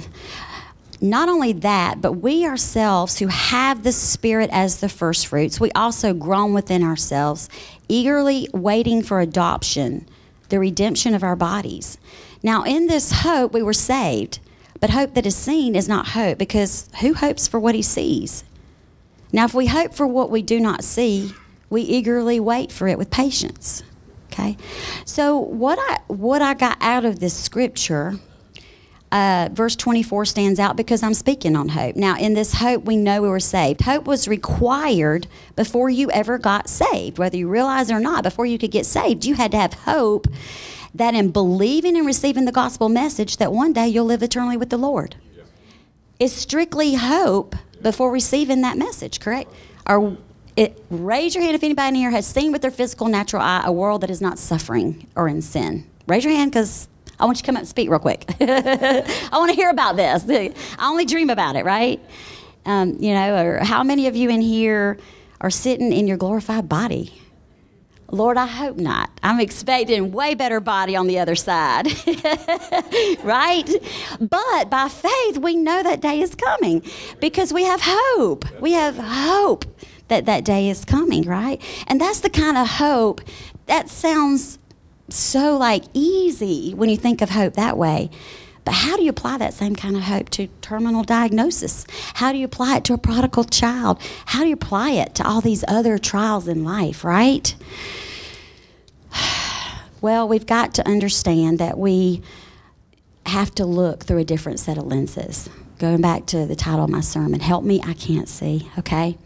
[1.00, 5.72] Not only that, but we ourselves who have the Spirit as the first fruits, we
[5.72, 7.48] also groan within ourselves,
[7.88, 10.06] eagerly waiting for adoption,
[10.50, 11.96] the redemption of our bodies.
[12.42, 14.40] Now, in this hope, we were saved,
[14.78, 18.44] but hope that is seen is not hope, because who hopes for what he sees?
[19.32, 21.32] Now, if we hope for what we do not see,
[21.70, 23.82] we eagerly wait for it with patience.
[24.32, 24.56] Okay?
[25.04, 28.18] So, what I, what I got out of this scripture
[29.12, 31.96] uh, verse 24 stands out because I'm speaking on hope.
[31.96, 33.80] Now, in this hope, we know we were saved.
[33.80, 38.22] Hope was required before you ever got saved, whether you realize it or not.
[38.22, 40.28] Before you could get saved, you had to have hope
[40.94, 44.70] that in believing and receiving the gospel message, that one day you'll live eternally with
[44.70, 45.16] the Lord.
[46.18, 49.52] It's strictly hope before receiving that message, correct?
[49.88, 50.16] Or
[50.60, 53.62] it, raise your hand if anybody in here has seen with their physical natural eye
[53.64, 55.86] a world that is not suffering or in sin.
[56.06, 56.86] Raise your hand because
[57.18, 58.26] I want you to come up and speak real quick.
[58.40, 60.22] I want to hear about this.
[60.78, 61.98] I only dream about it, right?
[62.66, 64.98] Um, you know, or how many of you in here
[65.40, 67.14] are sitting in your glorified body?
[68.10, 69.08] Lord, I hope not.
[69.22, 71.86] I'm expecting way better body on the other side.
[73.24, 73.70] right?
[74.20, 76.82] But by faith, we know that day is coming
[77.20, 78.44] because we have hope.
[78.60, 79.64] We have hope
[80.10, 81.60] that that day is coming, right?
[81.86, 83.22] And that's the kind of hope
[83.66, 84.58] that sounds
[85.08, 88.10] so like easy when you think of hope that way.
[88.64, 91.86] But how do you apply that same kind of hope to terminal diagnosis?
[92.14, 93.98] How do you apply it to a prodigal child?
[94.26, 97.54] How do you apply it to all these other trials in life, right?
[100.02, 102.22] Well, we've got to understand that we
[103.26, 105.50] have to look through a different set of lenses.
[105.80, 109.16] Going back to the title of my sermon, Help Me, I Can't See, okay?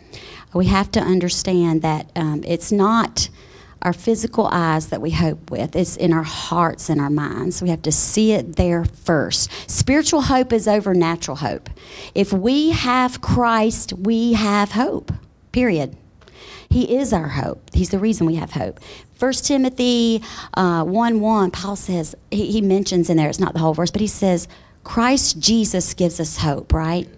[0.55, 3.29] We have to understand that um, it's not
[3.83, 5.75] our physical eyes that we hope with.
[5.75, 7.61] It's in our hearts and our minds.
[7.61, 9.51] We have to see it there first.
[9.69, 11.69] Spiritual hope is over natural hope.
[12.15, 15.11] If we have Christ, we have hope,
[15.51, 15.97] period.
[16.71, 17.69] He is our hope.
[17.75, 18.79] He's the reason we have hope.
[19.19, 20.23] 1 Timothy
[20.55, 23.91] uh, 1 1, Paul says, he, he mentions in there, it's not the whole verse,
[23.91, 24.47] but he says,
[24.85, 27.09] Christ Jesus gives us hope, right?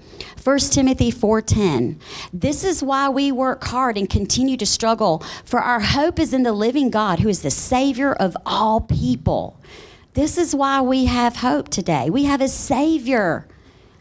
[0.42, 1.98] 1 Timothy 4:10.
[2.32, 6.44] This is why we work hard and continue to struggle, for our hope is in
[6.44, 9.58] the living God who is the savior of all people.
[10.14, 12.08] This is why we have hope today.
[12.08, 13.46] We have a savior.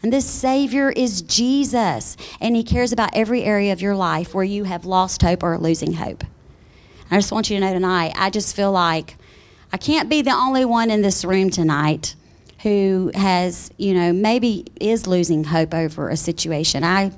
[0.02, 2.16] And this Savior is Jesus.
[2.40, 5.58] And He cares about every area of your life where you have lost hope or
[5.58, 6.22] losing hope.
[7.10, 9.16] I just want you to know tonight, I just feel like
[9.72, 12.14] I can't be the only one in this room tonight
[12.62, 16.84] who has, you know, maybe is losing hope over a situation.
[16.84, 17.12] I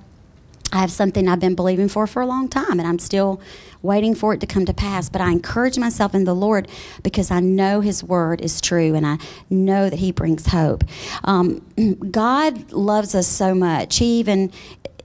[0.71, 3.41] I have something I've been believing for for a long time, and I'm still
[3.81, 5.09] waiting for it to come to pass.
[5.09, 6.69] But I encourage myself in the Lord
[7.03, 9.17] because I know His word is true, and I
[9.49, 10.85] know that He brings hope.
[11.25, 11.65] Um,
[12.11, 13.97] God loves us so much.
[13.97, 14.53] He even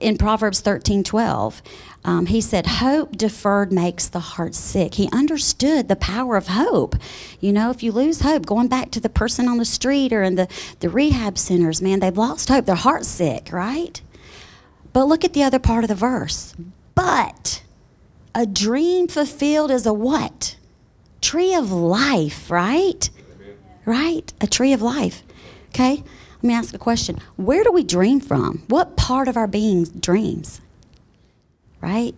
[0.04, 1.62] in Proverbs 13 12,
[2.04, 4.94] um, he said, Hope deferred makes the heart sick.
[4.94, 6.94] He understood the power of hope.
[7.40, 10.22] You know, if you lose hope, going back to the person on the street or
[10.22, 10.46] in the,
[10.80, 12.66] the rehab centers, man, they've lost hope.
[12.66, 14.00] Their heart's sick, right?
[14.92, 16.54] But look at the other part of the verse.
[16.94, 17.62] But
[18.34, 20.56] a dream fulfilled is a what?
[21.22, 23.08] Tree of life, right?
[23.86, 24.32] Right?
[24.42, 25.22] A tree of life.
[25.70, 26.04] Okay?
[26.44, 27.18] Let me ask a question.
[27.36, 28.64] Where do we dream from?
[28.68, 30.60] What part of our being dreams?
[31.84, 32.14] right?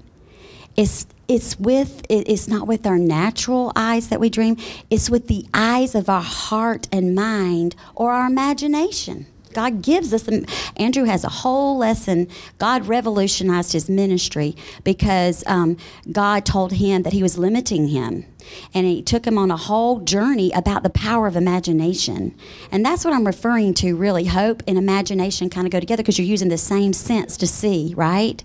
[0.76, 4.56] It's it's with it's not with our natural eyes that we dream.
[4.90, 9.26] It's with the eyes of our heart and mind or our imagination.
[9.56, 10.28] God gives us.
[10.76, 12.28] Andrew has a whole lesson.
[12.58, 15.78] God revolutionized his ministry because um,
[16.12, 18.26] God told him that he was limiting him
[18.74, 22.34] and he took him on a whole journey about the power of imagination.
[22.70, 24.26] And that's what I'm referring to really.
[24.26, 27.94] Hope and imagination kind of go together because you're using the same sense to see,
[27.96, 28.44] right?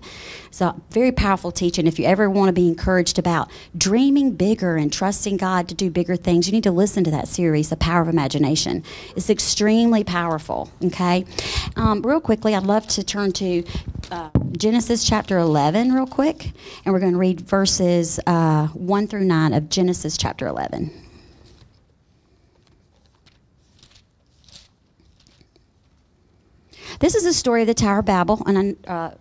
[0.52, 1.86] So, very powerful teaching.
[1.86, 5.90] If you ever want to be encouraged about dreaming bigger and trusting God to do
[5.90, 8.84] bigger things, you need to listen to that series, The Power of Imagination.
[9.16, 11.24] It's extremely powerful, okay?
[11.74, 13.64] Um, real quickly, I'd love to turn to
[14.10, 16.52] uh, Genesis chapter 11, real quick,
[16.84, 20.90] and we're going to read verses uh, 1 through 9 of Genesis chapter 11.
[27.00, 29.12] This is the story of the Tower of Babel, and uh,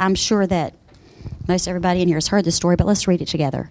[0.00, 0.74] I'm sure that
[1.46, 3.68] most everybody in here has heard the story, but let's read it together.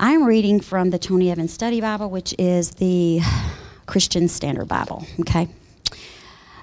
[0.00, 3.20] I'm reading from the Tony Evans Study Bible, which is the
[3.84, 5.48] Christian Standard Bible, okay?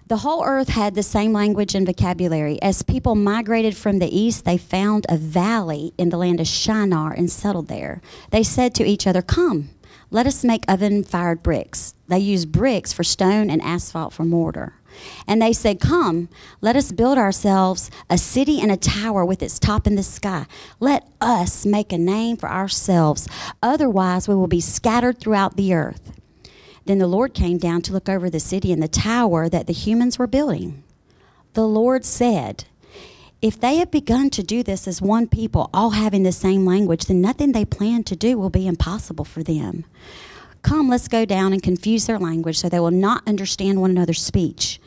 [0.07, 2.59] The whole earth had the same language and vocabulary.
[2.59, 7.13] As people migrated from the east, they found a valley in the land of Shinar
[7.13, 8.01] and settled there.
[8.31, 9.69] They said to each other, Come,
[10.09, 11.93] let us make oven fired bricks.
[12.07, 14.78] They used bricks for stone and asphalt for mortar.
[15.27, 16.29] And they said, Come,
[16.61, 20.45] let us build ourselves a city and a tower with its top in the sky.
[20.79, 23.27] Let us make a name for ourselves.
[23.61, 26.11] Otherwise, we will be scattered throughout the earth.
[26.85, 29.73] Then the Lord came down to look over the city and the tower that the
[29.73, 30.83] humans were building.
[31.53, 32.65] The Lord said,
[33.41, 37.05] If they have begun to do this as one people, all having the same language,
[37.05, 39.85] then nothing they plan to do will be impossible for them.
[40.61, 44.21] Come, let's go down and confuse their language so they will not understand one another's
[44.21, 44.79] speech.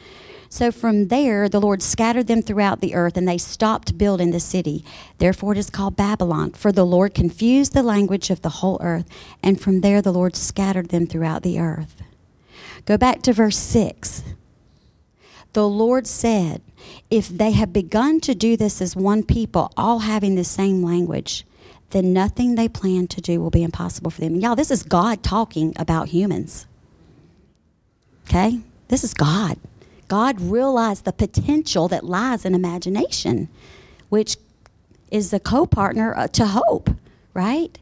[0.53, 4.39] So from there, the Lord scattered them throughout the earth, and they stopped building the
[4.39, 4.85] city.
[5.17, 9.09] Therefore, it is called Babylon, for the Lord confused the language of the whole earth,
[9.43, 12.03] and from there, the Lord scattered them throughout the earth.
[12.85, 14.25] Go back to verse 6.
[15.55, 16.61] The Lord said,
[17.11, 21.47] If they have begun to do this as one people, all having the same language,
[21.93, 24.37] then nothing they plan to do will be impossible for them.
[24.37, 26.67] Y'all, this is God talking about humans.
[28.29, 28.61] Okay?
[28.89, 29.59] This is God.
[30.09, 33.49] God realized the potential that lies in imagination,
[34.09, 34.37] which
[35.11, 36.91] is the co partner uh, to hope,
[37.35, 37.79] right?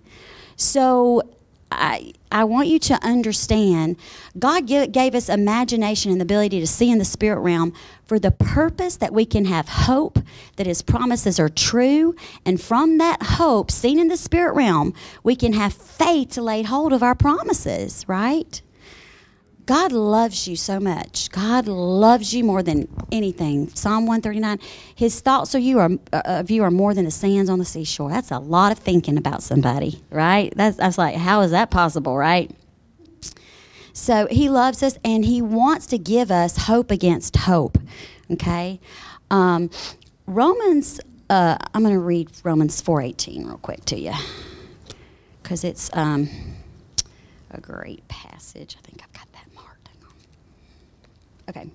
[0.56, 1.22] So
[1.70, 3.96] I, I want you to understand
[4.38, 7.72] God gave us imagination and the ability to see in the spirit realm
[8.04, 10.18] for the purpose that we can have hope
[10.56, 12.14] that His promises are true.
[12.44, 16.62] And from that hope, seen in the spirit realm, we can have faith to lay
[16.62, 18.60] hold of our promises, right?
[19.70, 21.30] God loves you so much.
[21.30, 23.68] God loves you more than anything.
[23.68, 24.58] Psalm 139,
[24.96, 27.64] his thoughts of you are, uh, of you are more than the sands on the
[27.64, 28.10] seashore.
[28.10, 30.52] That's a lot of thinking about somebody, right?
[30.56, 32.50] That's, that's like, how is that possible, right?
[33.92, 37.78] So he loves us and he wants to give us hope against hope,
[38.28, 38.80] okay?
[39.30, 39.70] Um,
[40.26, 44.14] Romans, uh, I'm going to read Romans 4.18 real quick to you
[45.40, 46.28] because it's um,
[47.52, 48.76] a great passage.
[48.76, 48.89] I think
[51.50, 51.68] Okay.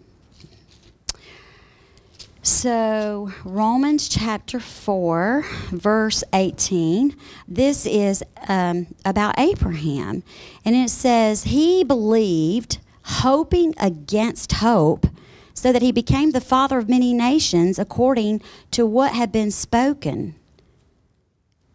[2.44, 7.14] So, Romans chapter 4, verse 18,
[7.46, 10.24] this is um, about Abraham.
[10.64, 15.08] And it says, He believed, hoping against hope,
[15.54, 20.36] so that he became the father of many nations according to what had been spoken.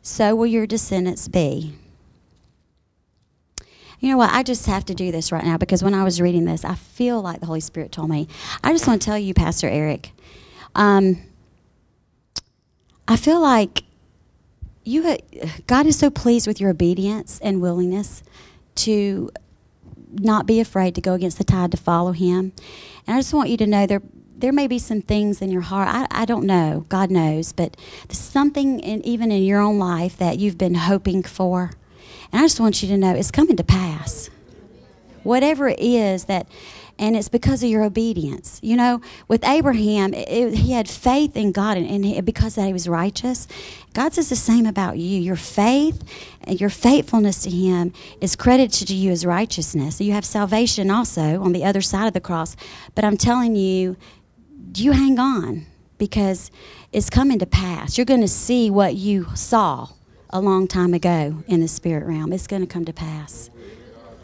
[0.01, 1.75] So will your descendants be.
[4.01, 4.31] You know what?
[4.33, 6.75] I just have to do this right now because when I was reading this, I
[6.75, 8.29] feel like the Holy Spirit told me.
[8.65, 10.13] I just want to tell you, Pastor Eric,
[10.75, 11.21] um,
[13.07, 13.85] I feel like
[14.85, 18.23] you ha- God is so pleased with your obedience and willingness
[18.77, 19.31] to
[20.13, 22.53] not be afraid to go against the tide to follow Him.
[23.07, 24.03] And I just want you to know there
[24.35, 25.87] there may be some things in your heart.
[25.89, 26.87] I, I don't know.
[26.89, 27.77] God knows, but
[28.09, 31.73] something in, even in your own life that you've been hoping for
[32.33, 34.31] and I just want you to know it's coming to pass.
[35.23, 36.47] Whatever it is that,
[36.99, 38.61] and it's because of your obedience.
[38.63, 42.67] You know, with Abraham, it, he had faith in God, and, and he, because that
[42.67, 43.49] he was righteous.
[43.95, 45.19] God says the same about you.
[45.19, 46.05] Your faith
[46.45, 50.01] and your faithfulness to Him is credited to you as righteousness.
[50.01, 52.55] You have salvation also on the other side of the cross.
[52.95, 53.97] But I'm telling you,
[54.77, 55.67] you hang on
[55.99, 56.51] because
[56.93, 57.99] it's coming to pass.
[57.99, 59.89] You're going to see what you saw
[60.33, 62.33] a long time ago in the spirit realm.
[62.33, 63.51] It's going to come to pass.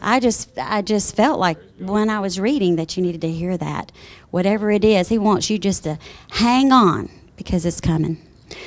[0.01, 3.57] I just I just felt like when I was reading that you needed to hear
[3.57, 3.91] that.
[4.29, 5.97] Whatever it is, he wants you just to
[6.31, 8.17] hang on because it's coming.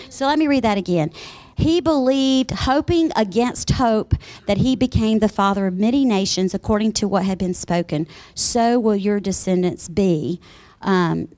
[0.09, 1.11] So let me read that again.
[1.57, 4.15] He believed, hoping against hope,
[4.47, 8.07] that he became the father of many nations according to what had been spoken.
[8.35, 10.41] So will your descendants be.
[10.81, 11.29] Um,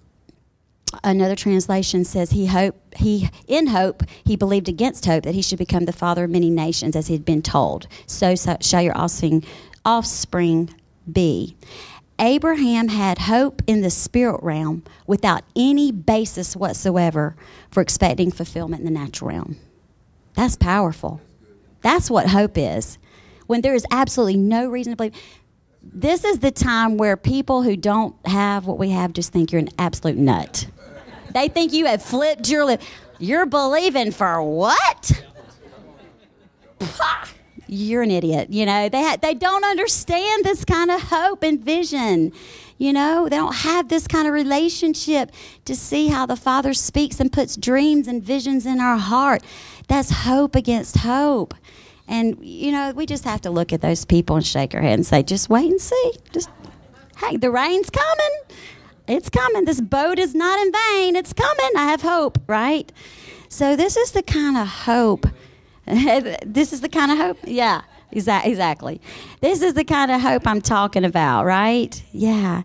[1.03, 5.59] another translation says he hope he in hope he believed against hope that he should
[5.59, 7.87] become the father of many nations as he had been told.
[8.07, 9.45] So, so shall your offspring
[9.85, 10.75] offspring
[11.11, 11.57] be.
[12.19, 17.35] Abraham had hope in the spirit realm without any basis whatsoever
[17.71, 19.57] for expecting fulfillment in the natural realm.
[20.35, 21.21] That's powerful.
[21.81, 22.99] That's what hope is.
[23.47, 25.15] When there is absolutely no reason to believe
[25.83, 29.59] this is the time where people who don't have what we have just think you're
[29.59, 30.69] an absolute nut
[31.35, 32.83] they think you have flipped your lip.
[33.19, 35.23] You're believing for what?
[37.69, 38.51] You're an idiot.
[38.51, 42.33] You know, they, ha- they don't understand this kind of hope and vision.
[42.79, 45.31] You know, they don't have this kind of relationship
[45.67, 49.43] to see how the Father speaks and puts dreams and visions in our heart.
[49.89, 51.55] That's hope against hope.
[52.09, 54.95] And, you know, we just have to look at those people and shake our head
[54.95, 56.13] and say, just wait and see.
[56.33, 56.51] Just,
[57.19, 58.59] hey, the rain's coming
[59.13, 59.67] It's coming.
[59.67, 61.17] This boat is not in vain.
[61.17, 61.71] It's coming.
[61.77, 62.91] I have hope, right?
[63.49, 65.27] So this is the kind of hope.
[65.87, 67.39] this is the kind of hope.
[67.45, 67.83] Yeah.
[68.11, 69.01] Exactly.
[69.41, 72.03] This is the kind of hope I'm talking about, right?
[72.13, 72.63] Yeah.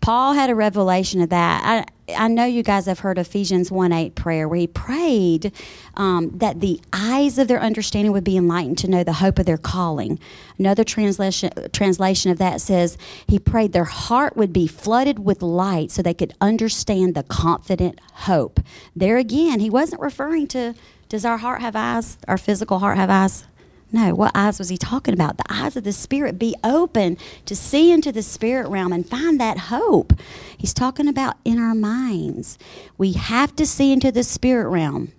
[0.00, 1.91] Paul had a revelation of that.
[2.14, 5.52] I, know you guys have heard Ephesians 1 8 prayer where he prayed
[5.96, 9.46] um, that the eyes of their understanding would be enlightened to know the hope of
[9.46, 10.18] their calling.
[10.58, 12.96] Another translation, translation of that says
[13.26, 18.00] he prayed their heart would be flooded with light so they could understand the confident
[18.12, 18.60] hope.
[18.96, 20.74] There again, he wasn't referring to
[21.12, 23.44] does our heart have eyes, our physical heart have eyes?
[23.92, 25.36] No, what eyes was he talking about?
[25.36, 29.38] The eyes of the Spirit be open to see into the spirit realm and find
[29.38, 30.14] that hope.
[30.56, 32.58] He's talking about in our minds.
[32.96, 35.12] We have to see into the spirit realm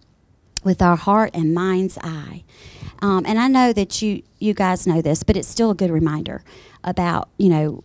[0.63, 2.43] with our heart and mind's eye.
[3.01, 5.91] Um, and I know that you you guys know this, but it's still a good
[5.91, 6.43] reminder
[6.83, 7.83] about you know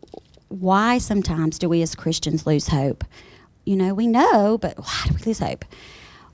[0.48, 3.04] why sometimes do we as Christians lose hope?
[3.64, 5.64] You know, we know, but why do we lose hope?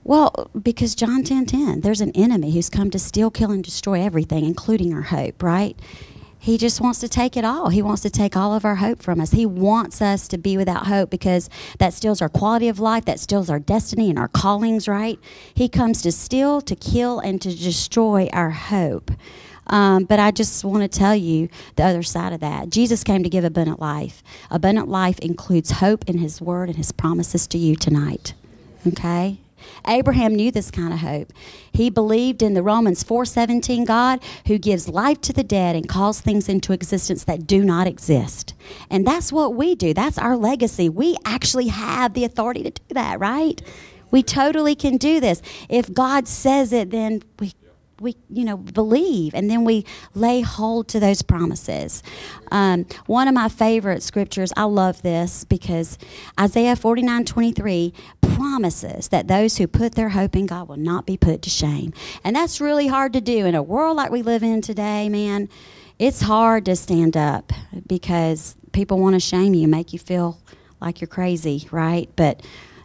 [0.07, 4.01] Well, because John 10 10, there's an enemy who's come to steal, kill, and destroy
[4.01, 5.75] everything, including our hope, right?
[6.37, 7.69] He just wants to take it all.
[7.69, 9.31] He wants to take all of our hope from us.
[9.31, 11.49] He wants us to be without hope because
[11.79, 15.17] that steals our quality of life, that steals our destiny and our callings, right?
[15.55, 19.09] He comes to steal, to kill, and to destroy our hope.
[19.65, 22.69] Um, but I just want to tell you the other side of that.
[22.69, 24.21] Jesus came to give abundant life.
[24.51, 28.35] Abundant life includes hope in His Word and His promises to you tonight.
[28.85, 29.39] Okay?
[29.87, 31.31] Abraham knew this kind of hope.
[31.71, 36.21] He believed in the Romans 4:17 God who gives life to the dead and calls
[36.21, 38.53] things into existence that do not exist.
[38.89, 39.93] And that's what we do.
[39.93, 40.89] That's our legacy.
[40.89, 43.61] We actually have the authority to do that, right?
[44.11, 45.41] We totally can do this.
[45.69, 47.53] If God says it, then we
[47.99, 52.03] we you know believe and then we lay hold to those promises.
[52.51, 55.97] Um, one of my favorite scriptures i love this because
[56.39, 61.17] isaiah 49 23 promises that those who put their hope in god will not be
[61.17, 61.93] put to shame.
[62.23, 65.49] And that's really hard to do in a world like we live in today man.
[65.97, 67.53] It's hard to stand up
[67.87, 70.39] because people want to shame you make you feel
[70.81, 72.09] like you're crazy right?
[72.15, 72.41] But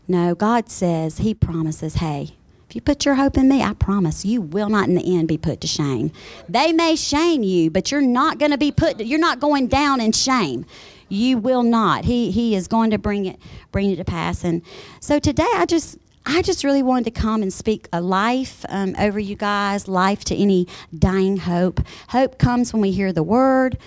[0.07, 2.37] no god says he promises hey
[2.71, 5.27] if you put your hope in me, I promise you will not in the end
[5.27, 6.13] be put to shame.
[6.49, 10.01] They may shame you, but you're not going to be put you're not going down
[10.01, 10.65] in shame.
[11.09, 12.05] You will not.
[12.05, 13.41] He he is going to bring it
[13.73, 14.45] bring it to pass.
[14.45, 14.63] And
[15.01, 18.95] so today I just I just really wanted to come and speak a life um,
[19.01, 21.81] over you guys, life to any dying hope.
[22.11, 23.79] Hope comes when we hear the word.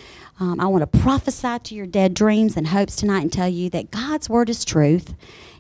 [0.42, 3.70] Um, I want to prophesy to your dead dreams and hopes tonight and tell you
[3.70, 5.14] that God's word is truth.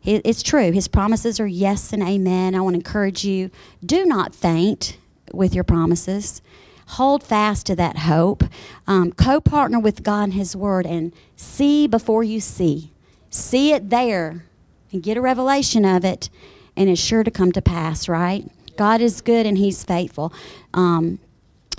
[0.05, 0.71] It's true.
[0.71, 2.55] His promises are yes and amen.
[2.55, 3.49] I want to encourage you
[3.85, 4.97] do not faint
[5.31, 6.41] with your promises.
[6.87, 8.43] Hold fast to that hope.
[8.85, 12.91] Um, Co partner with God and His Word and see before you see.
[13.29, 14.45] See it there
[14.91, 16.29] and get a revelation of it,
[16.75, 18.45] and it's sure to come to pass, right?
[18.75, 20.33] God is good and He's faithful.
[20.73, 21.19] Um,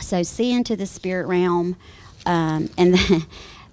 [0.01, 1.77] so see into the spirit realm.
[2.27, 2.97] Um, and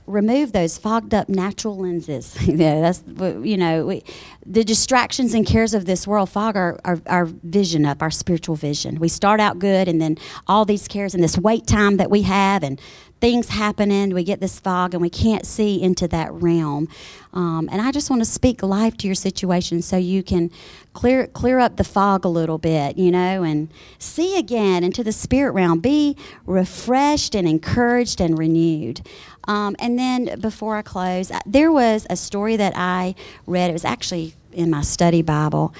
[0.07, 2.35] remove those fogged up natural lenses.
[2.47, 4.03] yeah, that's you know we,
[4.45, 8.55] the distractions and cares of this world fog our, our, our, vision up, our spiritual
[8.55, 8.99] vision.
[8.99, 12.23] We start out good, and then all these cares and this wait time that we
[12.23, 12.79] have, and
[13.21, 16.87] things happening, we get this fog, and we can't see into that realm.
[17.33, 20.51] Um, and I just want to speak life to your situation so you can
[20.93, 25.13] clear clear up the fog a little bit, you know, and see again into the
[25.13, 25.79] spirit realm.
[25.79, 29.01] Be refreshed and encouraged and renewed.
[29.47, 33.15] Um, and then before I close, there was a story that I
[33.47, 33.69] read.
[33.69, 35.73] It was actually in my study Bible.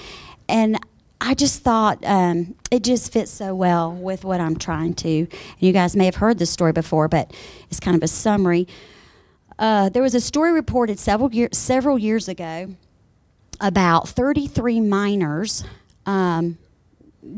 [0.50, 0.80] And
[1.20, 5.20] I just thought um, it just fits so well with what I'm trying to.
[5.20, 7.32] And you guys may have heard this story before, but
[7.70, 8.68] it's kind of a summary.
[9.60, 12.76] Uh, there was a story reported several, year, several years ago
[13.60, 15.64] about 33 miners.
[16.08, 16.58] Um,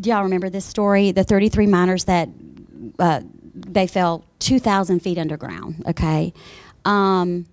[0.01, 1.11] y'all remember this story?
[1.11, 2.29] The 33 miners that
[2.97, 3.21] uh,
[3.53, 6.33] they fell 2,000 feet underground, okay?
[6.85, 7.45] Um,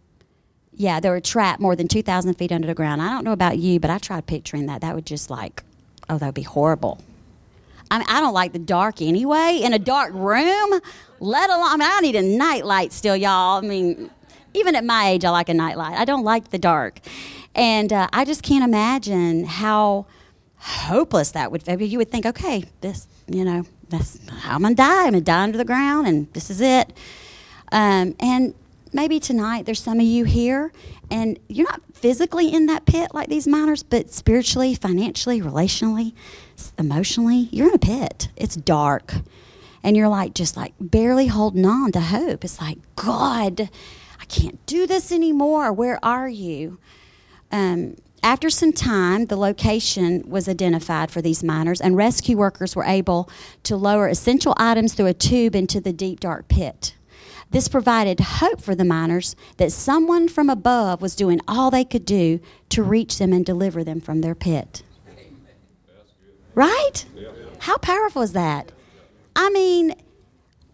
[0.75, 3.03] yeah, they were trapped more than 2,000 feet under the ground.
[3.03, 4.81] I don't know about you, but I tried picturing that.
[4.81, 5.63] That would just like,
[6.09, 7.03] oh, that would be horrible.
[7.91, 9.61] I mean, I don't like the dark anyway.
[9.63, 10.81] In a dark room,
[11.19, 13.59] let alone, I mean, I need a nightlight still, y'all.
[13.59, 14.11] I mean,
[14.55, 15.99] even at my age, I like a nightlight.
[15.99, 17.01] I don't like the dark.
[17.55, 20.07] And uh, I just can't imagine how
[20.57, 21.87] hopeless that would be.
[21.87, 25.01] You would think, okay, this, you know, that's I'm gonna die.
[25.01, 26.93] I'm gonna die under the ground, and this is it.
[27.73, 28.55] Um, and
[28.93, 30.73] maybe tonight there's some of you here,
[31.11, 36.13] and you're not physically in that pit like these miners, but spiritually, financially, relationally,
[36.79, 38.29] emotionally, you're in a pit.
[38.37, 39.15] It's dark,
[39.83, 42.45] and you're like just like barely holding on to hope.
[42.45, 43.69] It's like God,
[44.21, 45.73] I can't do this anymore.
[45.73, 46.79] Where are you?
[47.53, 52.85] Um, after some time, the location was identified for these miners, and rescue workers were
[52.85, 53.31] able
[53.63, 56.95] to lower essential items through a tube into the deep, dark pit.
[57.51, 62.05] This provided hope for the miners that someone from above was doing all they could
[62.05, 64.83] do to reach them and deliver them from their pit.
[66.55, 67.07] Right?
[67.61, 68.71] How powerful is that?
[69.35, 69.95] I mean,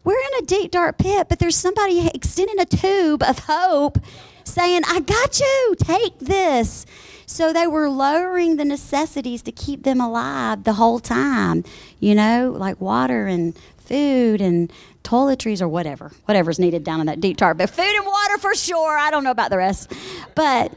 [0.04, 3.98] we're in a deep, dark pit, but there's somebody extending a tube of hope
[4.46, 6.86] saying, I got you, take this.
[7.26, 11.64] So they were lowering the necessities to keep them alive the whole time,
[11.98, 14.72] you know, like water and food and
[15.02, 17.54] toiletries or whatever, whatever's needed down in that deep tar.
[17.54, 18.96] But food and water for sure.
[18.96, 19.92] I don't know about the rest.
[20.34, 20.72] But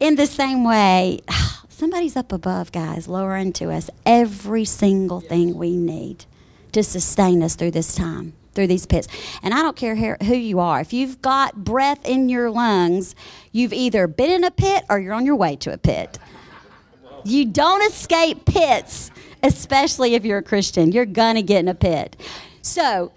[0.00, 1.20] in the same way,
[1.68, 6.24] somebody's up above, guys, lowering to us every single thing we need
[6.72, 9.06] to sustain us through this time through these pits.
[9.44, 10.80] And I don't care who you are.
[10.80, 13.14] If you've got breath in your lungs,
[13.52, 16.18] you've either been in a pit or you're on your way to a pit.
[17.24, 19.12] You don't escape pits,
[19.44, 20.90] especially if you're a Christian.
[20.90, 22.16] You're going to get in a pit.
[22.60, 23.12] So,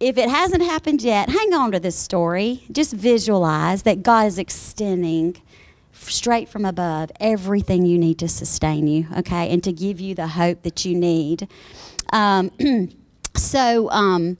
[0.00, 2.64] if it hasn't happened yet, hang on to this story.
[2.72, 5.36] Just visualize that God is extending
[5.92, 10.28] straight from above everything you need to sustain you, okay, and to give you the
[10.28, 11.48] hope that you need.
[12.14, 12.50] Um,
[13.34, 14.38] so, um,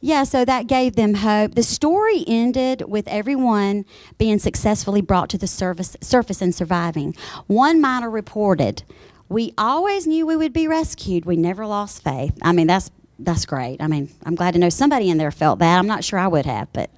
[0.00, 1.54] yeah, so that gave them hope.
[1.54, 3.84] The story ended with everyone
[4.18, 7.14] being successfully brought to the surface, surface and surviving.
[7.46, 8.84] One miner reported,
[9.28, 11.24] "We always knew we would be rescued.
[11.24, 13.80] We never lost faith." I mean, that's that's great.
[13.80, 15.78] I mean, I'm glad to know somebody in there felt that.
[15.78, 16.90] I'm not sure I would have, but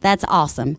[0.00, 0.76] that's awesome.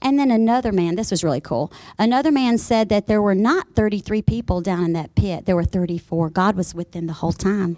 [0.00, 1.72] And then another man, this was really cool.
[1.98, 5.64] Another man said that there were not 33 people down in that pit, there were
[5.64, 6.30] 34.
[6.30, 7.76] God was with them the whole time.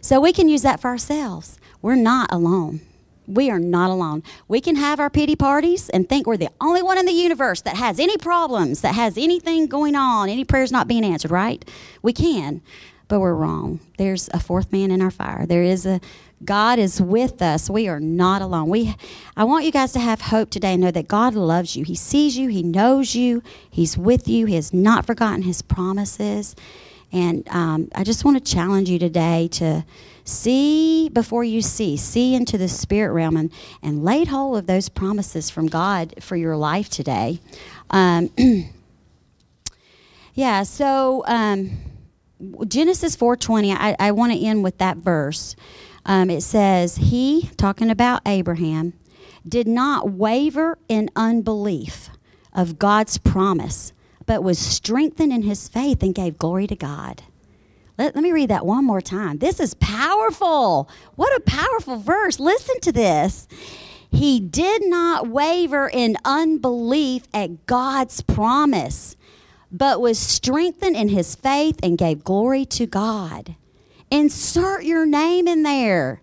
[0.00, 1.59] So we can use that for ourselves.
[1.82, 2.80] We're not alone.
[3.26, 4.24] We are not alone.
[4.48, 7.60] We can have our pity parties and think we're the only one in the universe
[7.62, 11.64] that has any problems, that has anything going on, any prayers not being answered, right?
[12.02, 12.60] We can,
[13.06, 13.78] but we're wrong.
[13.98, 15.46] There's a fourth man in our fire.
[15.46, 16.00] There is a
[16.42, 17.68] God is with us.
[17.68, 18.68] We are not alone.
[18.68, 18.96] We
[19.36, 21.84] I want you guys to have hope today and know that God loves you.
[21.84, 24.46] He sees you, he knows you, he's with you.
[24.46, 26.56] He has not forgotten his promises.
[27.12, 29.84] And um, I just want to challenge you today to
[30.30, 33.52] see before you see, see into the spirit realm and,
[33.82, 37.40] and lay hold of those promises from God for your life today.
[37.90, 38.30] Um,
[40.34, 41.70] yeah, so um,
[42.66, 45.56] Genesis 4.20, I, I want to end with that verse.
[46.06, 48.94] Um, it says, He, talking about Abraham,
[49.46, 52.10] did not waver in unbelief
[52.52, 53.92] of God's promise
[54.30, 57.24] but was strengthened in his faith and gave glory to God.
[58.00, 59.36] Let, let me read that one more time.
[59.36, 60.88] This is powerful.
[61.16, 62.40] What a powerful verse.
[62.40, 63.46] Listen to this.
[64.10, 69.16] He did not waver in unbelief at God's promise,
[69.70, 73.54] but was strengthened in his faith and gave glory to God.
[74.10, 76.22] Insert your name in there.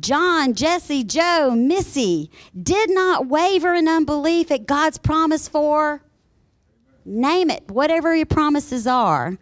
[0.00, 6.02] John, Jesse, Joe, Missy did not waver in unbelief at God's promise for
[7.04, 9.38] name it, whatever your promises are.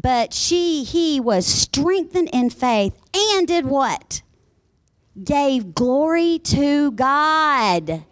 [0.00, 4.22] But she, he was strengthened in faith and did what?
[5.22, 8.04] Gave glory to God.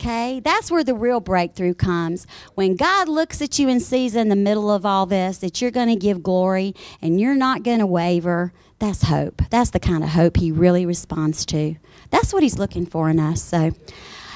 [0.00, 2.26] Okay, that's where the real breakthrough comes.
[2.54, 5.72] When God looks at you and sees in the middle of all this that you're
[5.72, 9.42] going to give glory and you're not going to waver, that's hope.
[9.50, 11.76] That's the kind of hope He really responds to.
[12.10, 13.42] That's what He's looking for in us.
[13.42, 13.72] So,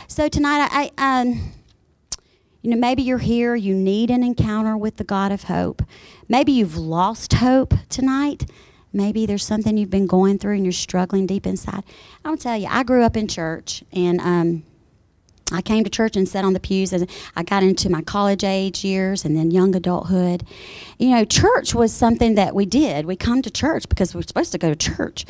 [0.08, 1.52] so tonight I, I um,
[2.62, 5.82] you know, maybe you're here, you need an encounter with the God of hope.
[6.32, 8.48] Maybe you've lost hope tonight.
[8.90, 11.84] Maybe there's something you've been going through and you're struggling deep inside.
[12.24, 14.62] I'll tell you, I grew up in church and um,
[15.52, 17.06] I came to church and sat on the pews and
[17.36, 20.42] I got into my college age years and then young adulthood.
[20.98, 23.04] You know, church was something that we did.
[23.04, 25.26] We come to church because we're supposed to go to church.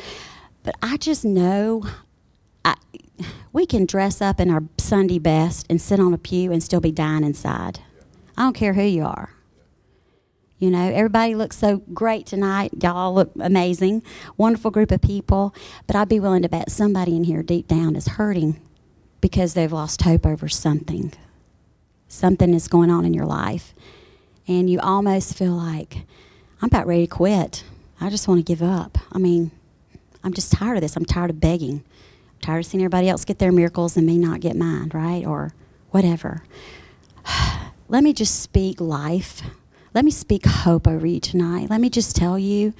[0.63, 1.83] But I just know
[2.63, 2.75] I,
[3.51, 6.79] we can dress up in our Sunday best and sit on a pew and still
[6.79, 7.81] be dying inside.
[8.37, 9.31] I don't care who you are.
[10.63, 12.71] You know, everybody looks so great tonight.
[12.81, 14.01] Y'all look amazing.
[14.37, 15.53] Wonderful group of people.
[15.87, 18.61] But I'd be willing to bet somebody in here deep down is hurting
[19.19, 21.11] because they've lost hope over something.
[22.07, 23.75] Something is going on in your life.
[24.47, 25.97] And you almost feel like,
[26.61, 27.65] I'm about ready to quit.
[27.99, 28.97] I just want to give up.
[29.11, 29.51] I mean,
[30.23, 30.95] I'm just tired of this.
[30.95, 31.83] I'm tired of begging
[32.35, 35.25] I'm tired of seeing everybody else get their miracles and me not get mine, right?
[35.25, 35.53] Or
[35.89, 36.45] whatever.
[37.89, 39.41] Let me just speak life.
[39.93, 41.69] Let me speak hope over you tonight.
[41.69, 42.73] Let me just tell you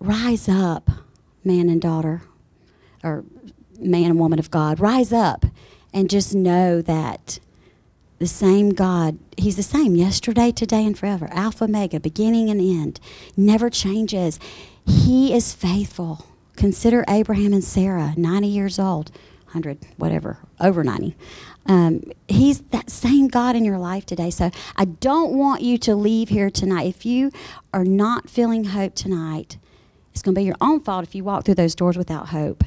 [0.00, 0.90] rise up,
[1.44, 2.22] man and daughter,
[3.04, 3.24] or
[3.78, 4.80] man and woman of God.
[4.80, 5.46] Rise up
[5.92, 7.38] and just know that
[8.18, 9.18] the same God.
[9.36, 11.28] He's the same yesterday, today, and forever.
[11.30, 12.98] Alpha, Omega, beginning and end.
[13.36, 14.40] Never changes.
[14.84, 16.26] He is faithful.
[16.56, 19.10] Consider Abraham and Sarah, 90 years old,
[19.46, 21.14] 100, whatever, over 90.
[21.68, 24.30] Um, he's that same God in your life today.
[24.30, 26.86] So I don't want you to leave here tonight.
[26.86, 27.32] If you
[27.74, 29.58] are not feeling hope tonight,
[30.12, 32.64] it's going to be your own fault if you walk through those doors without hope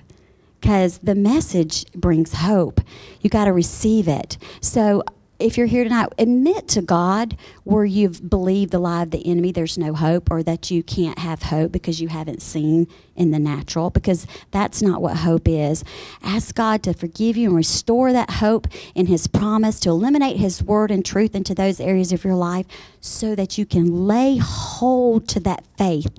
[0.60, 2.82] because the message brings hope.
[3.22, 4.38] You got to receive it.
[4.62, 5.04] So
[5.40, 9.54] if you're here tonight, admit to God where you've believed the lie of the enemy,
[9.54, 13.40] there's no hope, or that you can't have hope because you haven't seen in the
[13.40, 15.84] natural, because that's not what hope is.
[16.22, 20.62] Ask God to forgive you and restore that hope in His promise, to eliminate His
[20.62, 22.66] word and truth into those areas of your life
[23.00, 26.12] so that you can lay hold to that faith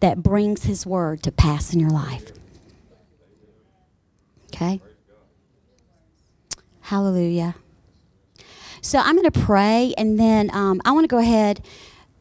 [0.00, 2.30] that brings His word to pass in your life.
[4.48, 4.80] Okay?
[6.82, 7.56] Hallelujah.
[8.86, 11.60] So I'm going to pray, and then um, I want to go ahead.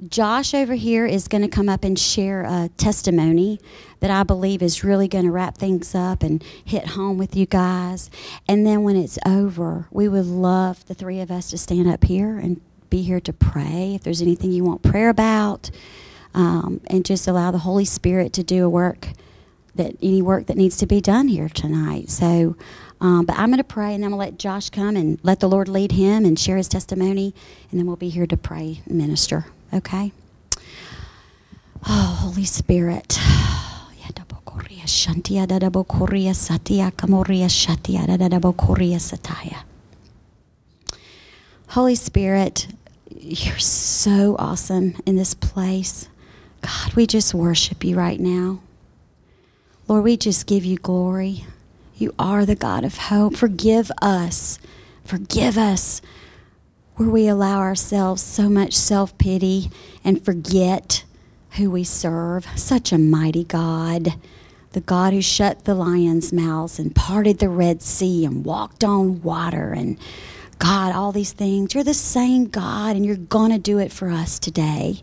[0.08, 3.60] Josh over here is going to come up and share a testimony
[4.00, 7.46] that I believe is really going to wrap things up and hit home with you
[7.46, 8.10] guys.
[8.48, 12.04] And then when it's over, we would love the three of us to stand up
[12.04, 12.60] here and
[12.90, 15.70] be here to pray if there's anything you want prayer about,
[16.34, 19.10] um, and just allow the Holy Spirit to do a work
[19.76, 22.10] that any work that needs to be done here tonight.
[22.10, 22.56] So,
[23.02, 25.20] um, but I'm going to pray, and then I'm going to let Josh come and
[25.24, 27.34] let the Lord lead him and share his testimony,
[27.72, 29.46] and then we'll be here to pray and minister.
[29.74, 30.12] Okay?
[31.88, 33.20] Oh, Holy Spirit.
[41.68, 42.68] Holy Spirit,
[43.10, 46.08] you're so awesome in this place.
[46.62, 48.60] God, we just worship you right now.
[49.88, 51.46] Lord, we just give you glory.
[51.98, 53.38] You are the God of hope.
[53.38, 54.60] Forgive us.
[55.06, 56.02] Forgive us
[56.96, 59.70] where we allow ourselves so much self pity
[60.04, 61.06] and forget
[61.52, 62.46] who we serve.
[62.56, 64.16] Such a mighty God.
[64.72, 69.22] The God who shut the lions' mouths and parted the Red Sea and walked on
[69.22, 69.98] water and
[70.60, 71.74] God, all these things.
[71.74, 75.02] You're the same God and you're going to do it for us today.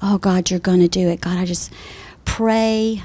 [0.00, 1.20] Oh, God, you're going to do it.
[1.20, 1.72] God, I just
[2.24, 3.02] pray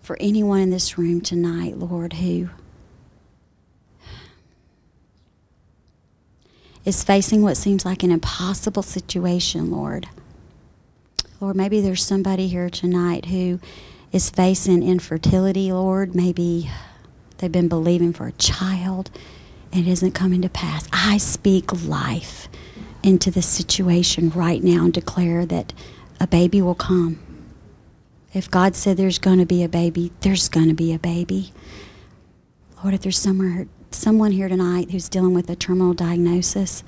[0.00, 2.50] for anyone in this room tonight, Lord, who
[6.84, 10.08] is facing what seems like an impossible situation, Lord.
[11.40, 13.60] Lord, maybe there's somebody here tonight who
[14.10, 16.14] is facing infertility, Lord.
[16.14, 16.70] Maybe
[17.38, 19.10] they've been believing for a child
[19.72, 20.88] and it isn't coming to pass.
[20.92, 22.48] I speak life
[23.02, 25.72] into this situation right now and declare that
[26.20, 27.20] a baby will come.
[28.32, 31.52] If God said there's going to be a baby, there's going to be a baby.
[32.82, 36.82] Lord, if there's somewhere someone here tonight who's dealing with a terminal diagnosis,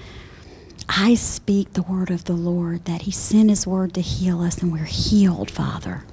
[0.88, 4.58] I speak the word of the Lord that He sent His word to heal us,
[4.62, 6.04] and we're healed, Father.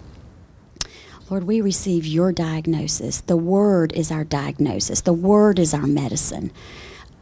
[1.30, 3.20] Lord, we receive your diagnosis.
[3.22, 6.52] The word is our diagnosis, the word is our medicine.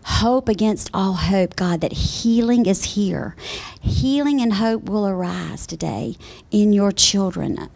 [0.05, 3.35] Hope against all hope, God, that healing is here.
[3.81, 6.15] Healing and hope will arise today
[6.51, 7.69] in your children.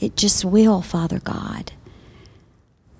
[0.00, 1.72] It just will, Father God.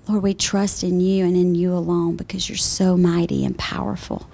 [0.07, 4.29] Lord, we trust in you and in you alone because you're so mighty and powerful.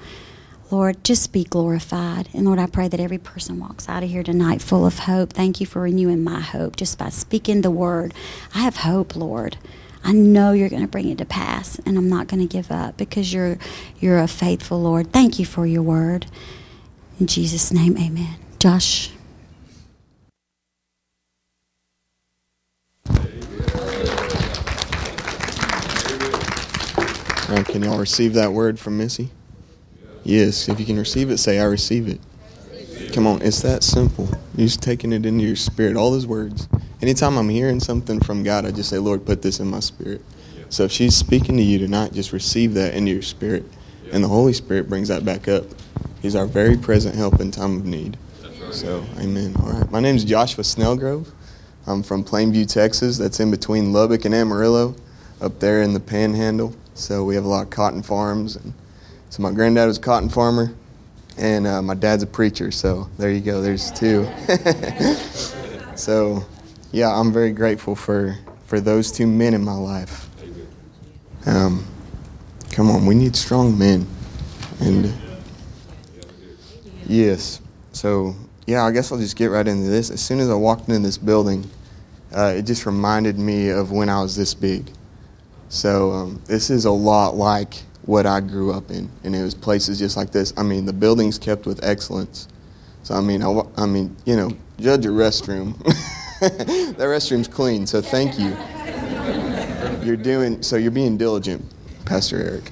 [0.69, 2.29] Lord, just be glorified.
[2.33, 5.33] And Lord, I pray that every person walks out of here tonight full of hope.
[5.33, 8.13] Thank you for renewing my hope just by speaking the word.
[8.55, 9.57] I have hope, Lord.
[10.03, 12.71] I know you're going to bring it to pass, and I'm not going to give
[12.71, 13.57] up because you're
[13.99, 15.13] you're a faithful Lord.
[15.13, 16.25] Thank you for your word.
[17.19, 18.35] In Jesus' name, amen.
[18.57, 19.11] Josh.
[27.65, 29.29] Can y'all receive that word from Missy?
[30.23, 30.69] Yes.
[30.69, 32.19] If you can receive it, say, I receive it.
[33.13, 34.29] Come on, it's that simple.
[34.55, 36.69] You're just taking it into your spirit, all those words.
[37.01, 40.21] Anytime I'm hearing something from God, I just say, Lord, put this in my spirit.
[40.69, 43.65] So if she's speaking to you tonight, just receive that into your spirit.
[44.13, 45.65] And the Holy Spirit brings that back up.
[46.21, 48.17] He's our very present help in time of need.
[48.71, 49.55] So, amen.
[49.59, 49.91] All right.
[49.91, 51.27] My name is Joshua Snellgrove.
[51.87, 53.17] I'm from Plainview, Texas.
[53.17, 54.95] That's in between Lubbock and Amarillo,
[55.41, 56.75] up there in the panhandle.
[56.93, 58.55] So we have a lot of cotton farms.
[58.55, 58.73] And
[59.29, 60.73] so my granddad was a cotton farmer,
[61.37, 62.71] and uh, my dad's a preacher.
[62.71, 63.61] So there you go.
[63.61, 64.27] There's two.
[65.95, 66.45] so,
[66.91, 70.29] yeah, I'm very grateful for for those two men in my life.
[71.45, 71.85] Um,
[72.71, 74.07] come on, we need strong men,
[74.79, 75.13] and
[77.05, 77.59] yes.
[77.91, 78.35] So
[78.65, 80.09] yeah, I guess I'll just get right into this.
[80.09, 81.69] As soon as I walked into this building,
[82.33, 84.89] uh, it just reminded me of when I was this big.
[85.71, 89.55] So um, this is a lot like what I grew up in, and it was
[89.55, 90.53] places just like this.
[90.57, 92.49] I mean, the buildings kept with excellence.
[93.03, 94.51] So I mean, I, I mean, you know,
[94.81, 95.77] judge your restroom.
[96.41, 98.57] that restroom's clean, so thank you.
[100.05, 100.75] You're doing so.
[100.75, 101.63] You're being diligent,
[102.03, 102.69] Pastor Eric.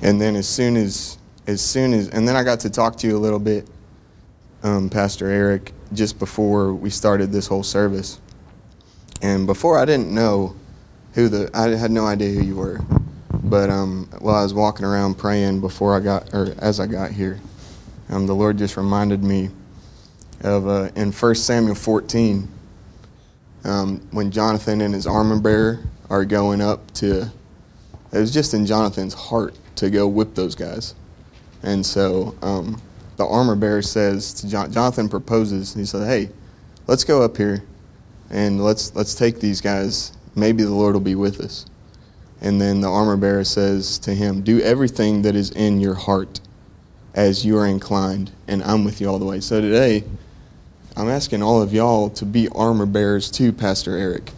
[0.00, 3.08] And then as soon as, as soon as, and then I got to talk to
[3.08, 3.66] you a little bit,
[4.62, 8.20] um, Pastor Eric, just before we started this whole service.
[9.20, 10.54] And before I didn't know
[11.14, 12.80] who the, I had no idea who you were.
[13.42, 17.12] But um, while I was walking around praying before I got, or as I got
[17.12, 17.40] here,
[18.08, 19.50] um, the Lord just reminded me
[20.42, 22.48] of uh, in 1 Samuel 14,
[23.64, 27.30] um, when Jonathan and his armor bearer are going up to,
[28.12, 30.94] it was just in Jonathan's heart to go whip those guys.
[31.62, 32.80] And so um,
[33.16, 36.30] the armor bearer says to Jon- Jonathan proposes, he said, Hey,
[36.86, 37.64] let's go up here
[38.30, 40.12] and let's, let's take these guys.
[40.34, 41.66] Maybe the Lord will be with us.
[42.40, 46.40] And then the armor bearer says to him, Do everything that is in your heart
[47.14, 49.40] as you are inclined, and I'm with you all the way.
[49.40, 50.04] So today,
[50.96, 54.32] I'm asking all of y'all to be armor bearers too, Pastor Eric.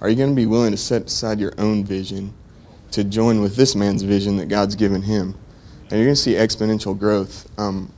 [0.00, 2.32] Are you going to be willing to set aside your own vision
[2.92, 5.34] to join with this man's vision that God's given him?
[5.82, 7.48] And you're going to see exponential growth.
[7.58, 7.92] Um,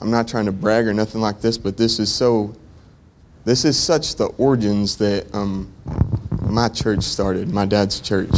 [0.00, 2.54] I'm not trying to brag or nothing like this, but this is so,
[3.46, 5.72] this is such the origins that um,
[6.42, 8.32] my church started, my dad's church.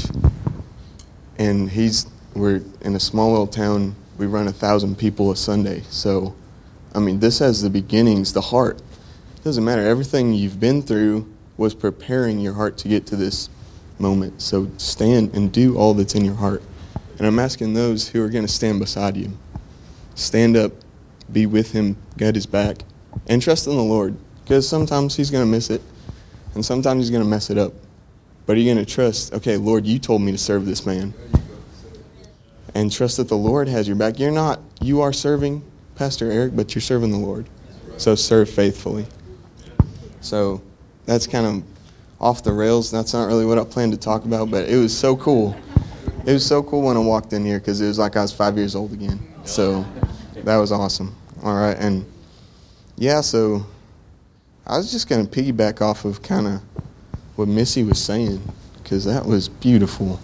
[1.39, 3.97] And he's, we're in a small little town.
[4.19, 5.83] We run a thousand people a Sunday.
[5.89, 6.37] So,
[6.95, 8.83] I mean, this has the beginnings, the heart.
[9.37, 9.81] It doesn't matter.
[9.81, 13.49] Everything you've been through was preparing your heart to get to this
[13.99, 14.43] moment.
[14.43, 16.63] So stand and do all that's in your heart.
[17.17, 19.33] And I'm asking those who are going to stand beside you
[20.15, 20.73] stand up,
[21.33, 22.79] be with him, get his back,
[23.27, 24.15] and trust in the Lord.
[24.49, 25.83] Because sometimes he's going to miss it,
[26.55, 27.75] and sometimes he's going to mess it up.
[28.47, 31.13] But are you going to trust, okay, Lord, you told me to serve this man?
[32.75, 34.19] And trust that the Lord has your back.
[34.19, 35.63] You're not, you are serving
[35.97, 37.47] Pastor Eric, but you're serving the Lord.
[37.99, 39.05] So serve faithfully.
[40.23, 40.63] So
[41.05, 41.63] that's kind of
[42.19, 42.91] off the rails.
[42.91, 45.55] That's not really what I planned to talk about, but it was so cool.
[46.25, 48.33] It was so cool when I walked in here because it was like I was
[48.33, 49.21] five years old again.
[49.45, 49.85] So
[50.37, 51.15] that was awesome.
[51.43, 52.07] All right, and
[52.97, 53.67] yeah, so
[54.69, 56.61] I was just going to piggyback off of kind of
[57.37, 58.43] what Missy was saying
[58.83, 60.21] because that was beautiful.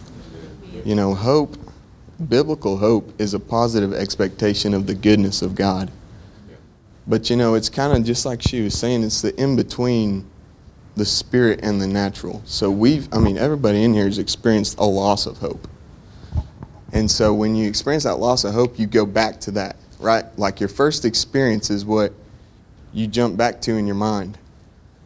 [0.85, 1.57] You know, hope,
[2.29, 5.91] biblical hope, is a positive expectation of the goodness of God.
[7.07, 10.27] But you know, it's kind of just like she was saying, it's the in between
[10.95, 12.43] the spirit and the natural.
[12.45, 15.67] So we've, I mean, everybody in here has experienced a loss of hope.
[16.93, 20.25] And so when you experience that loss of hope, you go back to that, right?
[20.39, 22.13] Like your first experience is what
[22.95, 24.39] you jump back to in your mind.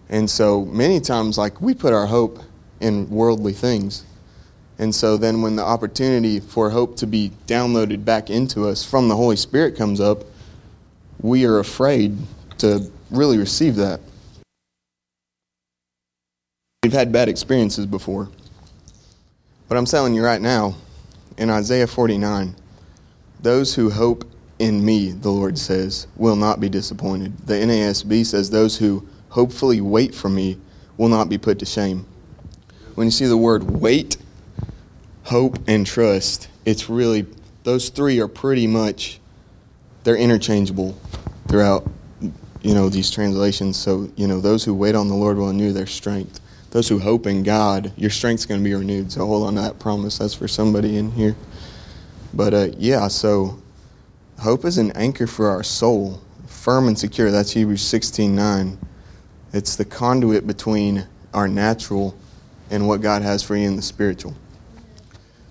[0.09, 2.39] And so many times, like we put our hope
[2.81, 4.05] in worldly things.
[4.79, 9.09] And so then when the opportunity for hope to be downloaded back into us from
[9.09, 10.23] the Holy Spirit comes up,
[11.21, 12.17] we are afraid
[12.59, 14.01] to really receive that.
[16.85, 18.29] We've had bad experiences before.
[19.69, 20.77] But I'm telling you right now,
[21.37, 22.55] in Isaiah 49,
[23.41, 24.25] those who hope
[24.59, 27.37] in me, the Lord says, will not be disappointed.
[27.47, 30.59] The NASB says, those who hopefully wait for me
[30.97, 32.07] will not be put to shame.
[32.95, 34.17] When you see the word wait,
[35.25, 37.27] hope, and trust, it's really,
[37.63, 39.21] those three are pretty much,
[40.03, 40.99] they're interchangeable
[41.49, 41.89] throughout,
[42.63, 43.77] you know, these translations.
[43.77, 46.41] So, you know, those who wait on the Lord will renew their strength.
[46.71, 49.13] Those who hope in God, your strength's going to be renewed.
[49.13, 50.19] So hold on to that promise.
[50.19, 51.37] That's for somebody in here.
[52.35, 53.63] But uh, yeah, so
[54.41, 57.31] hope is an anchor for our soul, firm and secure.
[57.31, 58.79] That's Hebrews 16:9.
[59.53, 62.15] It's the conduit between our natural
[62.71, 64.35] and what God has for you in the spiritual.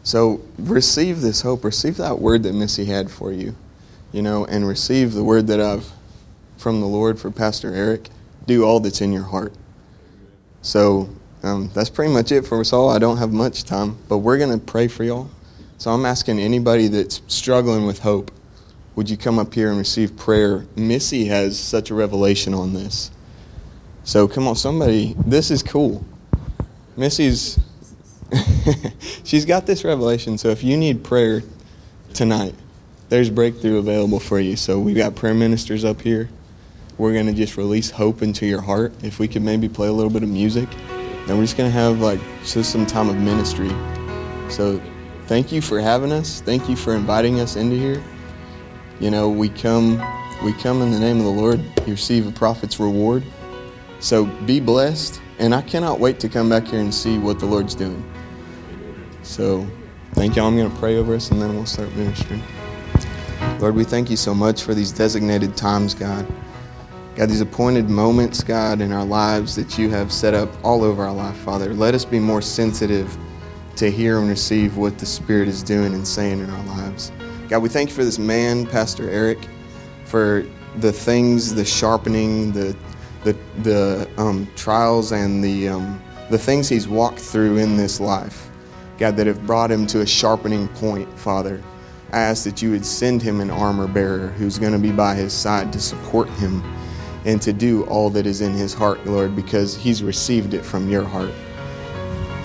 [0.04, 1.64] So receive this hope.
[1.64, 3.56] Receive that word that Missy had for you,
[4.12, 5.92] you know, and receive the word that I've
[6.58, 8.10] from the Lord for Pastor Eric.
[8.46, 9.54] Do all that's in your heart.
[10.62, 11.10] So
[11.44, 12.90] um, that's pretty much it for us all.
[12.90, 15.30] I don't have much time, but we're going to pray for y'all.
[15.78, 18.32] So I'm asking anybody that's struggling with hope,
[18.98, 20.66] would you come up here and receive prayer?
[20.76, 23.12] Missy has such a revelation on this.
[24.04, 26.04] So come on, somebody, this is cool.
[26.98, 27.60] Missy's,
[29.24, 30.40] she's got this revelation.
[30.40, 31.44] So if you need prayer
[32.16, 32.56] tonight,
[33.10, 34.56] there's breakthrough available for you.
[34.56, 36.28] So we've got prayer ministers up here.
[36.98, 38.94] We're going to just release hope into your heart.
[39.04, 40.68] If we could maybe play a little bit of music,
[41.28, 43.70] and we're just going to have like just some time of ministry.
[44.50, 44.82] So
[45.28, 46.42] thank you for having us.
[46.42, 48.04] Thank you for inviting us into here.
[49.00, 49.98] You know, we come
[50.44, 53.24] we come in the name of the Lord, you receive a prophet's reward.
[54.00, 57.46] So be blessed, and I cannot wait to come back here and see what the
[57.46, 58.04] Lord's doing.
[59.24, 59.68] So
[60.18, 60.48] Thank y'all.
[60.48, 62.42] I'm going to pray over us and then we'll start ministering.
[63.60, 66.26] Lord, we thank you so much for these designated times, God.
[67.16, 71.04] God, these appointed moments, God, in our lives that you have set up all over
[71.04, 71.72] our life, Father.
[71.76, 73.16] Let us be more sensitive
[73.76, 77.12] to hear and receive what the Spirit is doing and saying in our lives.
[77.50, 79.40] God, we thank you for this man, Pastor Eric,
[80.04, 80.46] for
[80.78, 82.76] the things, the sharpening, the
[83.24, 88.50] the the um, trials and the um, the things he's walked through in this life,
[88.98, 91.64] God, that have brought him to a sharpening point, Father.
[92.12, 95.16] I ask that you would send him an armor bearer who's going to be by
[95.16, 96.64] his side to support him
[97.26, 100.90] and to do all that is in his heart, Lord, because he's received it from
[100.90, 101.34] your heart.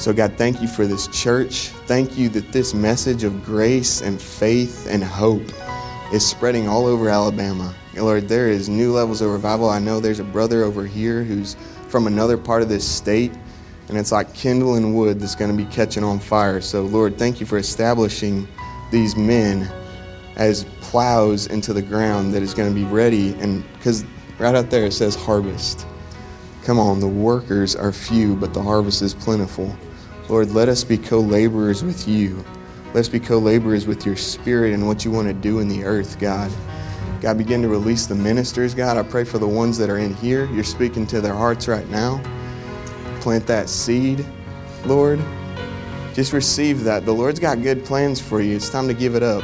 [0.02, 1.68] So, God, thank you for this church.
[1.86, 5.44] Thank you that this message of grace and faith and hope
[6.12, 7.72] is spreading all over Alabama.
[7.94, 9.70] Lord, there is new levels of revival.
[9.70, 11.54] I know there's a brother over here who's
[11.86, 13.30] from another part of this state,
[13.88, 16.60] and it's like kindling wood that's going to be catching on fire.
[16.60, 18.48] So, Lord, thank you for establishing
[18.90, 19.72] these men
[20.34, 23.34] as plows into the ground that is going to be ready.
[23.34, 24.04] And because
[24.40, 25.86] right out there it says harvest.
[26.64, 29.76] Come on, the workers are few, but the harvest is plentiful.
[30.28, 32.44] Lord, let us be co laborers with you.
[32.94, 35.84] Let's be co laborers with your spirit and what you want to do in the
[35.84, 36.50] earth, God.
[37.20, 38.96] God, begin to release the ministers, God.
[38.96, 40.46] I pray for the ones that are in here.
[40.46, 42.20] You're speaking to their hearts right now.
[43.20, 44.26] Plant that seed,
[44.84, 45.20] Lord.
[46.14, 47.06] Just receive that.
[47.06, 48.56] The Lord's got good plans for you.
[48.56, 49.42] It's time to give it up.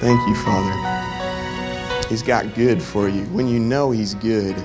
[0.00, 2.08] Thank you, Father.
[2.08, 3.22] He's got good for you.
[3.26, 4.56] When you know He's good,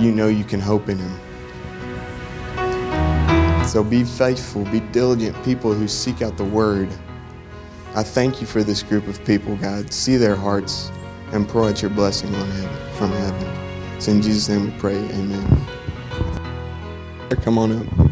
[0.00, 1.27] you know you can hope in Him.
[3.68, 6.88] So be faithful, be diligent people who seek out the Word.
[7.94, 9.92] I thank you for this group of people, God.
[9.92, 10.90] See their hearts
[11.32, 13.46] and pour out your blessing on him from heaven.
[13.94, 14.96] It's in Jesus' name we pray.
[14.96, 15.66] Amen.
[17.42, 18.07] Come on up.